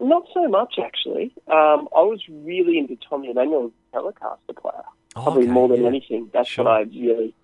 [0.00, 1.32] not so much actually.
[1.46, 4.82] Um, I was really into Tommy Emmanuel as a Telecaster player,
[5.16, 5.88] Oh, probably okay, more than yeah.
[5.88, 6.30] anything.
[6.32, 6.64] That's Sure.
[6.64, 7.34] what I really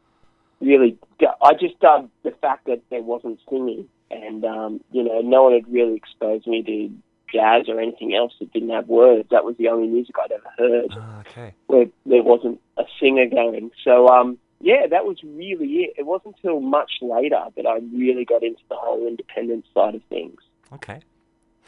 [0.61, 0.99] really.
[1.43, 5.53] I just dug the fact that there wasn't singing, and um, you know, no one
[5.55, 6.91] had really exposed me to
[7.33, 9.29] jazz or anything else that didn't have words.
[9.31, 11.55] That was the only music I'd ever heard Ah, okay.
[11.67, 13.71] where there wasn't a singer going.
[13.83, 15.95] So um, yeah, that was really it.
[15.99, 20.03] It wasn't until much later that I really got into the whole independent side of
[20.05, 20.41] things.
[20.73, 21.01] Okay.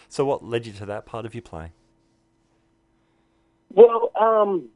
[0.09, 1.73] So what led you to that part of your playing?
[3.75, 4.69] Well, um,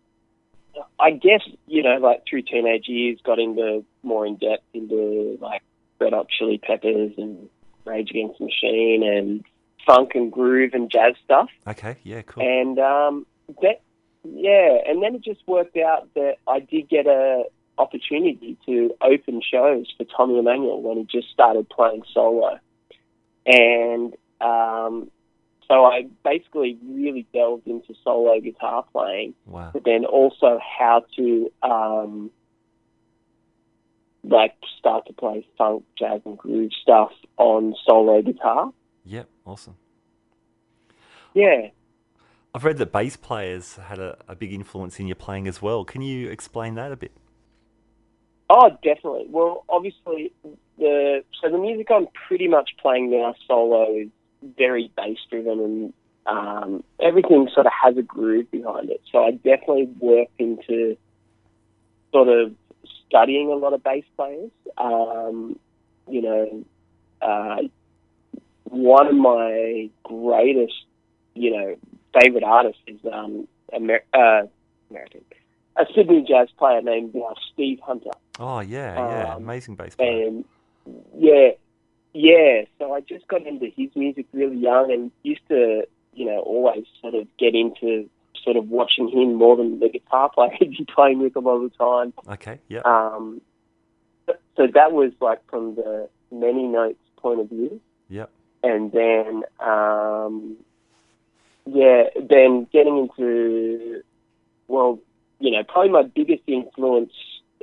[1.00, 5.62] I guess you know, like through teenage years, got into more in depth into like
[6.00, 7.48] Red Hot Chili Peppers and
[7.84, 9.44] Rage Against the Machine and
[9.86, 11.48] funk and groove and jazz stuff.
[11.66, 12.42] Okay, yeah, cool.
[12.44, 13.26] And um,
[13.62, 13.80] that,
[14.24, 17.44] yeah, and then it just worked out that I did get a
[17.78, 22.58] opportunity to open shows for Tommy Emmanuel when he just started playing solo,
[23.46, 25.10] and um,
[25.68, 29.70] so I basically really delved into solo guitar playing, Wow.
[29.72, 32.30] but then also how to um,
[34.24, 38.72] like start to play funk, jazz, and groove stuff on solo guitar.
[39.04, 39.76] Yep, awesome.
[41.34, 41.68] Yeah.
[42.54, 45.84] I've read that bass players had a, a big influence in your playing as well.
[45.84, 47.12] Can you explain that a bit?
[48.50, 49.26] Oh, definitely.
[49.30, 50.32] Well, obviously,
[50.78, 54.08] the so the music I'm pretty much playing now solo is
[54.58, 55.92] very bass driven, and
[56.26, 59.00] um, everything sort of has a groove behind it.
[59.10, 60.98] So I definitely worked into
[62.12, 62.52] sort of
[63.12, 64.50] studying a lot of bass players.
[64.78, 65.58] Um,
[66.08, 66.64] you know,
[67.20, 67.58] uh,
[68.64, 70.86] one of my greatest,
[71.34, 71.76] you know,
[72.18, 74.44] favorite artists is um, Amer- uh,
[74.90, 75.20] American,
[75.76, 78.10] a Sydney jazz player named uh, Steve Hunter.
[78.38, 80.28] Oh yeah, yeah, Um, amazing bass player.
[80.28, 80.44] And
[81.16, 81.50] yeah,
[82.14, 82.62] yeah.
[82.78, 86.84] So I just got into his music really young and used to, you know, always
[87.02, 88.08] sort of get into
[88.44, 91.56] sort of watching him more than the guitar player he'd be playing with a lot
[91.62, 92.12] of the time.
[92.28, 93.40] Okay, yeah, Um,
[94.56, 97.80] so that was like from the many notes point of view.
[98.08, 98.30] yep,
[98.62, 100.56] And then, um,
[101.66, 104.02] yeah, then getting into,
[104.68, 104.98] well,
[105.40, 107.12] you know, probably my biggest influence,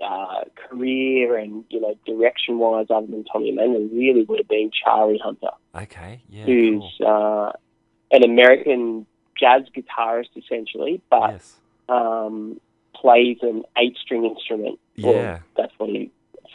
[0.01, 4.71] uh, career and, you know, direction wise, other than Tommy Emmanuel, really would have been
[4.84, 7.07] Charlie Hunter, okay, yeah, who's, cool.
[7.07, 7.51] uh,
[8.11, 9.05] an American
[9.40, 11.56] jazz guitarist essentially, but, yes,
[11.88, 12.60] um,
[12.94, 14.80] plays an eight string instrument.
[15.02, 15.40] Well, Yeah.
[15.56, 16.12] that's what he,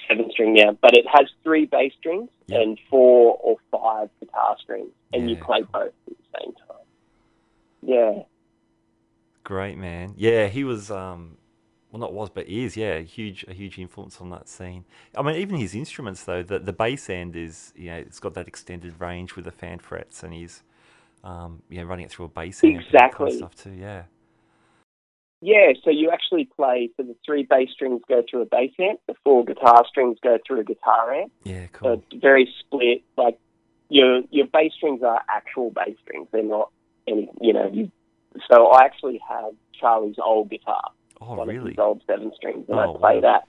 [0.09, 2.61] seven string now, but it has three bass strings Yeah.
[2.61, 6.87] and four or five guitar strings, and you play both at the same time.
[7.83, 8.23] Yeah.
[9.43, 10.15] great man.
[10.17, 11.37] Yeah, he was, um,
[11.93, 14.85] well, not was, but is, yeah, a huge, a huge influence on that scene.
[15.17, 18.33] I mean, even his instruments though, the the bass end is, you know, it's got
[18.35, 20.63] that extended range with the fan frets, and he's,
[21.25, 23.31] um, you know, running it through a bass amp and kind Exactly.
[23.31, 23.73] of stuff too.
[23.73, 24.05] Yeah,
[25.41, 29.01] Yeah, so you actually play, so the three bass strings go through a bass amp,
[29.09, 31.33] the four guitar strings go through a guitar amp.
[31.45, 31.93] yeah, So cool.
[32.11, 33.03] it's very split.
[33.17, 33.39] Like
[33.89, 36.71] your your bass strings are actual bass strings; they're not
[37.09, 37.31] any.
[37.41, 37.91] You know, you.
[38.51, 41.71] So I actually have Charlie's old guitar, Oh, really?
[41.71, 43.21] his old seven strings, and Oh, I play wow.
[43.21, 43.49] that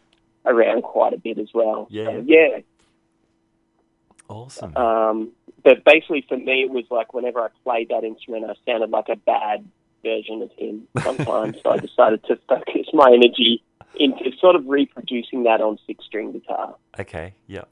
[0.51, 1.87] around quite a bit as well.
[1.89, 2.05] Yeah.
[2.05, 2.59] So, yeah.
[4.27, 4.75] Awesome.
[4.75, 5.31] Um,
[5.63, 9.09] but basically, for me, it was like whenever I played that instrument, I sounded like
[9.09, 9.67] a bad
[10.03, 11.57] version of him sometimes.
[11.63, 13.63] so I decided to focus my energy
[13.95, 16.75] into sort of reproducing that on six string guitar.
[16.99, 17.63] okay, yeah,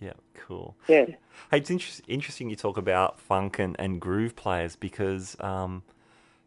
[0.00, 0.76] yeah, cool.
[0.88, 1.06] Yeah.
[1.50, 5.82] Hey, it's inter- interesting you talk about funk and, and groove players because, um,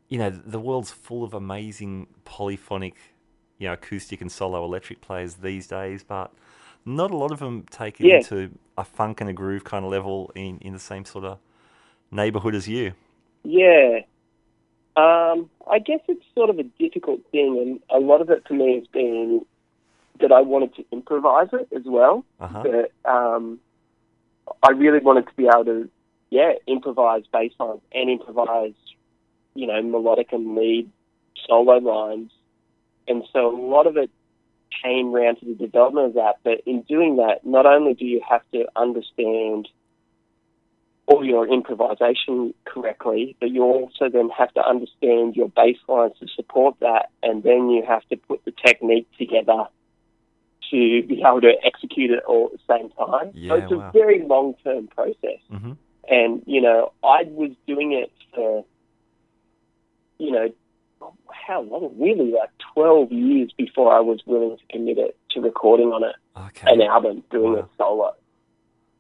[0.08, 2.96] you know, the world's full of amazing polyphonic,
[3.58, 6.32] you know, acoustic and solo electric players these days, but
[6.86, 8.18] not a lot of them take it Yeah.
[8.18, 11.38] into a funk and a groove kind of level in, in the same sort of
[12.10, 12.94] neighborhood as you.
[13.44, 14.00] Yeah.
[14.98, 18.54] Um, I guess it's sort of a difficult thing, and a lot of it for
[18.54, 19.46] me has been
[20.20, 22.26] that I wanted to improvise it as well.
[22.40, 22.64] Uh huh.
[22.64, 23.60] But um,
[24.64, 25.90] I really wanted to be able to,
[26.30, 28.74] yeah, improvise bass lines and improvise,
[29.56, 30.90] you know, melodic and lead
[31.48, 32.32] solo lines.
[33.08, 34.10] And so a lot of it
[34.84, 36.36] came round to the development of that.
[36.44, 39.68] But in doing that, not only do you have to understand
[41.08, 46.76] all your improvisation correctly, but you also then have to understand your baselines to support
[46.80, 49.66] that, and then you have to put the technique together
[50.70, 53.34] to be able to execute it all at the same time.
[53.34, 55.42] so Yeah, it's a very long term process.
[55.50, 55.74] hmm
[56.10, 58.66] And, you know, I was doing it for,
[60.18, 60.50] you know,
[61.48, 61.94] how long?
[62.00, 66.16] Really, like 12 years before I was willing to commit it to recording on it,
[66.38, 66.68] Okay.
[66.72, 67.60] an album, doing Wow.
[67.60, 68.16] it solo.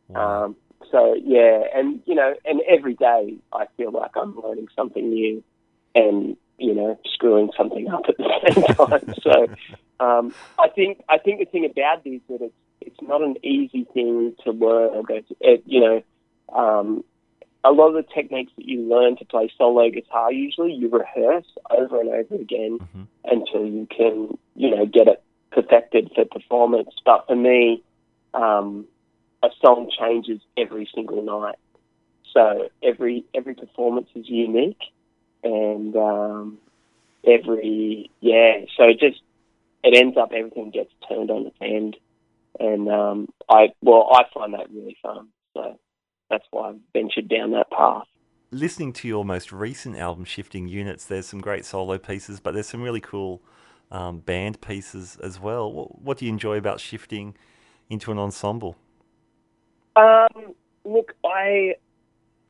[0.09, 0.43] Wow.
[0.45, 0.55] Um,
[0.91, 5.43] so yeah, and you know, and every day I feel like I'm learning something new,
[5.95, 9.13] and you know, screwing something up at the same time.
[9.23, 13.21] so um, I think I think the thing about this is that it's it's not
[13.21, 15.05] an easy thing to learn.
[15.39, 16.03] It, you know,
[16.53, 17.03] um,
[17.63, 21.45] a lot of the techniques that you learn to play solo guitar, usually you rehearse
[21.69, 23.07] over and over again Mhm.
[23.25, 26.89] until you can, you know, get it perfected for performance.
[27.05, 27.83] But for me,
[28.33, 28.87] um,
[29.43, 31.57] a song changes every single night.
[32.33, 34.81] So every every performance is unique,
[35.43, 36.59] and um,
[37.25, 38.65] every yeah.
[38.77, 39.21] So it just
[39.83, 41.97] it ends up everything gets turned on its end,
[42.59, 45.27] and um, I well I find that really fun.
[45.53, 45.77] So
[46.31, 48.07] that's why I've ventured down that path.
[48.51, 52.67] listening to your most recent album, Shifting Units, there's some great solo pieces, but there's
[52.67, 53.41] some really cool
[53.91, 55.71] um, band pieces as well.
[55.71, 57.35] What, what do you enjoy about shifting
[57.89, 58.75] into an ensemble?
[59.95, 60.53] Um,
[60.85, 61.75] look, I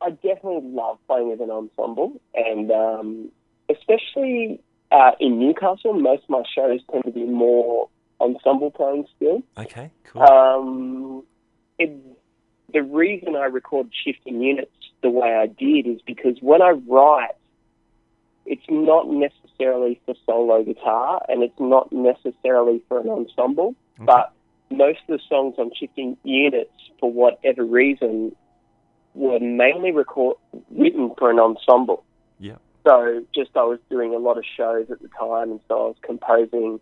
[0.01, 3.31] I definitely love playing with an ensemble, and um,
[3.69, 4.59] especially
[4.91, 9.41] uh, in Newcastle, most of my shows tend to be more ensemble playing still.
[9.57, 10.21] Okay, cool.
[10.21, 11.23] Um,
[11.79, 11.91] it,
[12.73, 17.35] the reason I record shifting units the way I did is because when I write,
[18.45, 24.05] it's not necessarily for solo guitar and it's not necessarily for an ensemble, Okay.
[24.05, 24.33] but
[24.69, 28.35] most of the songs on shifting units, for whatever reason,
[29.13, 30.37] were mainly record,
[30.71, 32.03] written for an ensemble.
[32.39, 32.55] yeah.
[32.87, 35.87] So just I was doing a lot of shows at the time, and so I
[35.89, 36.79] was composing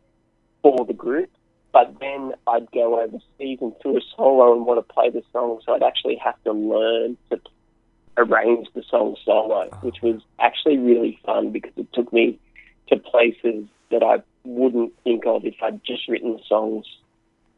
[0.62, 1.30] for the group.
[1.72, 5.60] But then I'd go overseas and do a solo and want to play the song,
[5.66, 7.40] so I'd actually have to learn to
[8.18, 12.40] arrange the song solo, which was actually really fun because it took me
[12.88, 16.86] to places that I wouldn't think of if I'd just written songs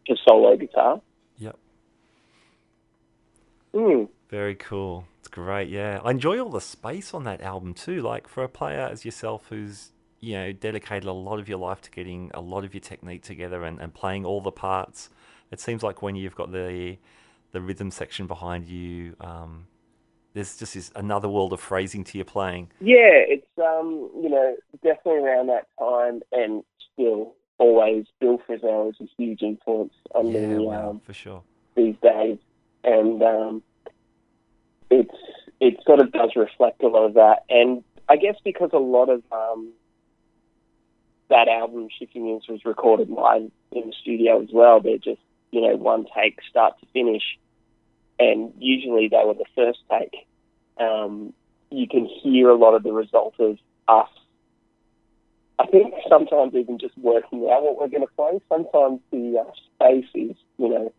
[0.08, 1.02] for solo guitar.
[1.38, 1.58] Yep.
[3.74, 4.10] Mm.
[4.30, 5.06] Very cool.
[5.20, 5.70] It's great.
[5.70, 8.02] Yeah, I enjoy all the space on that album too.
[8.02, 9.92] Like for a player as yourself, who's
[10.22, 13.24] you know dedicated a lot of your life to getting a lot of your technique
[13.24, 15.10] together and, and playing all the parts.
[15.52, 16.98] It seems like when you've got the
[17.52, 19.66] the rhythm section behind you, um,
[20.34, 22.70] there's just this another world of phrasing to your playing.
[22.80, 22.96] Yeah,
[23.28, 26.64] it's um, you know, definitely around that time and
[26.94, 31.44] still always Bill Frisell is a huge influence on Yeah, me wow, um, for sure.
[31.76, 32.38] these days.
[32.84, 33.64] And um
[34.90, 35.16] it's
[35.60, 37.44] it sort of does reflect a lot of that.
[37.50, 39.74] And I guess because a lot of um
[41.32, 44.82] that album Shifting News was recorded live in the studio as well.
[44.82, 45.22] They're just,
[45.52, 47.24] you know, one take start to finish.
[48.20, 50.28] And usually they were the first take.
[50.78, 51.34] Um,
[51.72, 53.58] you can hear a lot of the result of
[53.88, 54.10] us.
[55.58, 58.42] I think sometimes even just working out what we're going to play.
[58.50, 60.94] Sometimes the uh, space is, you know,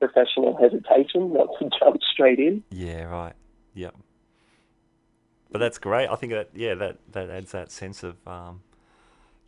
[0.00, 2.64] professional hesitation, not to jump straight in.
[2.70, 3.34] Yeah, right.
[3.74, 3.94] Yep.
[5.52, 6.08] But that's great.
[6.08, 8.62] I think that yeah, that, that adds that sense of um,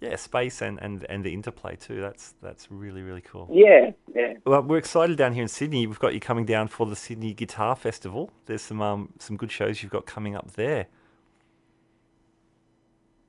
[0.01, 2.01] yeah, space and, and, and the interplay too.
[2.01, 3.49] That's that's really really cool.
[3.51, 4.35] Yeah, yeah.
[4.45, 5.87] Well, we're excited down here in Sydney.
[5.87, 8.31] We've got you coming down for the Sydney Guitar Festival.
[8.47, 10.87] There's some um, some good shows you've got coming up there.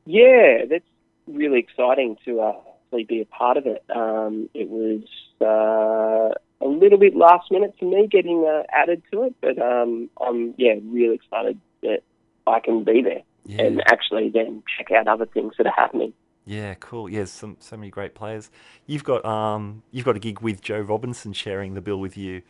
[0.05, 0.85] Yeah, that's
[1.27, 2.53] really exciting to uh,
[2.85, 3.83] actually be a part of it.
[3.95, 5.03] Um, it was
[5.41, 6.33] uh,
[6.65, 10.53] a little bit last minute for me getting uh, added to it, but um, I'm
[10.57, 12.03] yeah really excited that
[12.47, 16.13] I can be there Yeah, and actually then check out other things that are happening.
[16.45, 17.09] Yeah, cool.
[17.09, 18.49] Yeah, some so many great players.
[18.87, 22.41] You've got um you've got a gig with Joe Robinson sharing the bill with you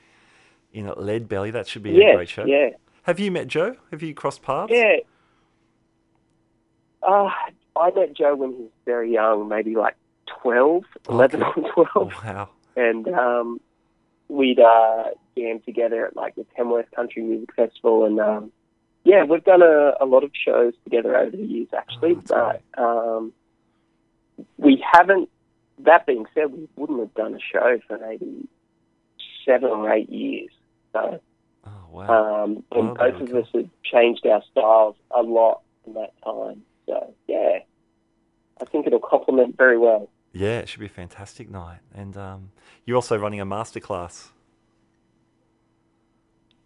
[0.73, 1.51] in at Leadbelly.
[1.51, 2.45] That should be a great show.
[2.45, 2.69] yeah,
[3.03, 3.75] Have you met Joe?
[3.91, 4.71] Have you crossed paths?
[4.73, 4.97] yeah.
[7.01, 7.29] Uh,
[7.75, 9.95] I met Joe when he was very young, maybe like
[10.41, 11.61] 12, 11 Okay.
[11.75, 11.89] or 12.
[11.95, 12.49] Oh, wow.
[12.75, 13.59] and um,
[14.27, 15.05] we'd uh,
[15.37, 18.51] jam together at like the Tamworth Country Music Festival, and um,
[19.05, 22.17] yeah, we've done a, a lot of shows together over the years, actually.
[22.17, 23.33] Oh, but um,
[24.57, 25.29] we haven't.
[25.79, 28.47] That being said, we wouldn't have done a show for maybe
[29.45, 30.51] seven or eight years.
[30.93, 31.21] So,
[31.65, 32.43] Oh wow.
[32.43, 36.63] um, and both of us have changed our styles a lot in that time.
[36.85, 37.59] So, yeah,
[38.61, 40.09] I think it'll complement very well.
[40.33, 41.79] Yeah, it should be a fantastic night.
[41.93, 42.51] And um,
[42.85, 44.29] you're also running a masterclass.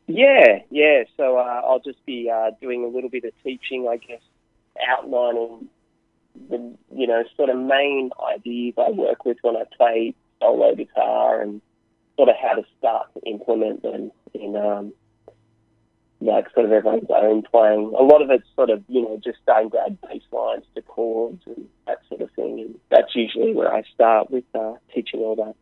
[0.07, 1.03] Yeah, yeah.
[1.15, 4.21] So uh, I'll just be uh, doing a little bit of teaching, I guess,
[4.89, 5.69] outlining
[6.49, 11.41] the you know sort of main ideas I work with when I play solo guitar
[11.41, 11.61] and
[12.17, 14.93] sort of how to start to implement them in um,
[16.21, 17.93] like sort of everyone's own playing.
[17.97, 20.81] A lot of it's sort of you know just starting to add bass lines to
[20.81, 25.19] chords and that sort of thing, and that's usually where I start with uh, teaching
[25.19, 25.55] all that.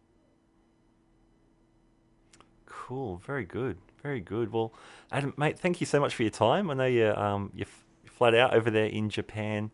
[2.65, 3.21] Cool.
[3.25, 3.77] Very good.
[4.01, 4.51] Very good.
[4.51, 4.73] Well,
[5.11, 6.69] Adam, mate, thank you so much for your time.
[6.71, 9.71] I know you're um, you're f- flat out over there in Japan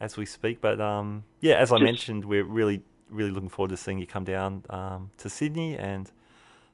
[0.00, 3.76] as we speak, but um, yeah, as I mentioned, we're really really looking forward to
[3.76, 6.10] seeing you come down um, to Sydney and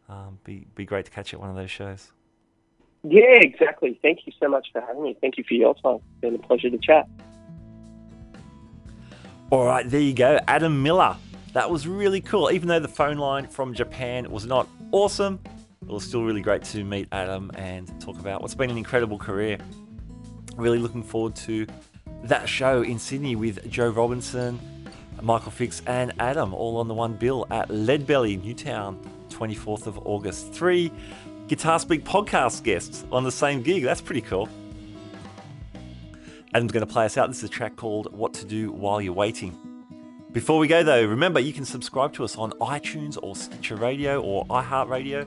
[0.09, 2.12] um, be be great to catch you at one of those shows.
[3.03, 3.99] Yeah, exactly.
[4.03, 5.16] Thank you so much for having me.
[5.20, 5.97] Thank you for your time.
[5.97, 7.07] It's been a pleasure to chat.
[9.51, 11.16] All right, there you go, Adam Miller.
[11.53, 12.51] That was really cool.
[12.51, 15.39] Even though the phone line from Japan was not awesome,
[15.83, 19.18] it was still really great to meet Adam and talk about what's been an incredible
[19.18, 19.59] career.
[20.57, 21.66] Really looking forward to
[22.25, 24.59] that show in Sydney with Joe Robinson,
[25.20, 28.99] Michael Fix, and Adam all on the one bill at Leadbelly, Newtown,
[29.29, 30.53] 24th of August.
[30.53, 30.91] Three
[31.49, 33.83] Guitar Speak podcast guests on the same gig.
[33.83, 34.49] That's pretty cool.
[36.55, 37.29] Adam's going to play us out.
[37.29, 39.59] This is a track called What to Do While You're Waiting.
[40.33, 44.20] Before we go, though, remember you can subscribe to us on iTunes or Stitcher Radio
[44.22, 45.27] or iHeartRadio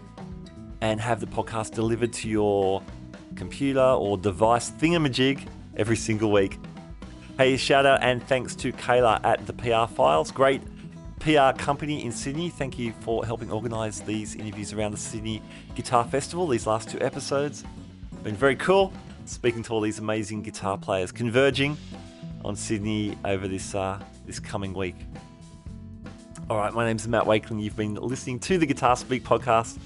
[0.82, 2.82] and have the podcast delivered to your
[3.36, 6.58] computer or device thingamajig every single week.
[7.38, 10.32] Hey, shout out and thanks to Kayla at the PR Files.
[10.32, 10.60] Great
[11.20, 12.50] PR company in Sydney.
[12.50, 15.44] Thank you for helping organise these interviews around the Sydney
[15.76, 16.48] Guitar Festival.
[16.48, 17.64] These last two episodes
[18.24, 18.92] been very cool.
[19.26, 21.78] Speaking to all these amazing guitar players converging
[22.44, 24.96] on Sydney over this uh, this coming week.
[26.50, 27.62] All right, my name's Matt Wakeling.
[27.62, 29.78] You've been listening to the Guitar Speak podcast.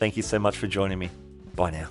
[0.00, 1.10] Thank you so much for joining me.
[1.54, 1.88] Bye now.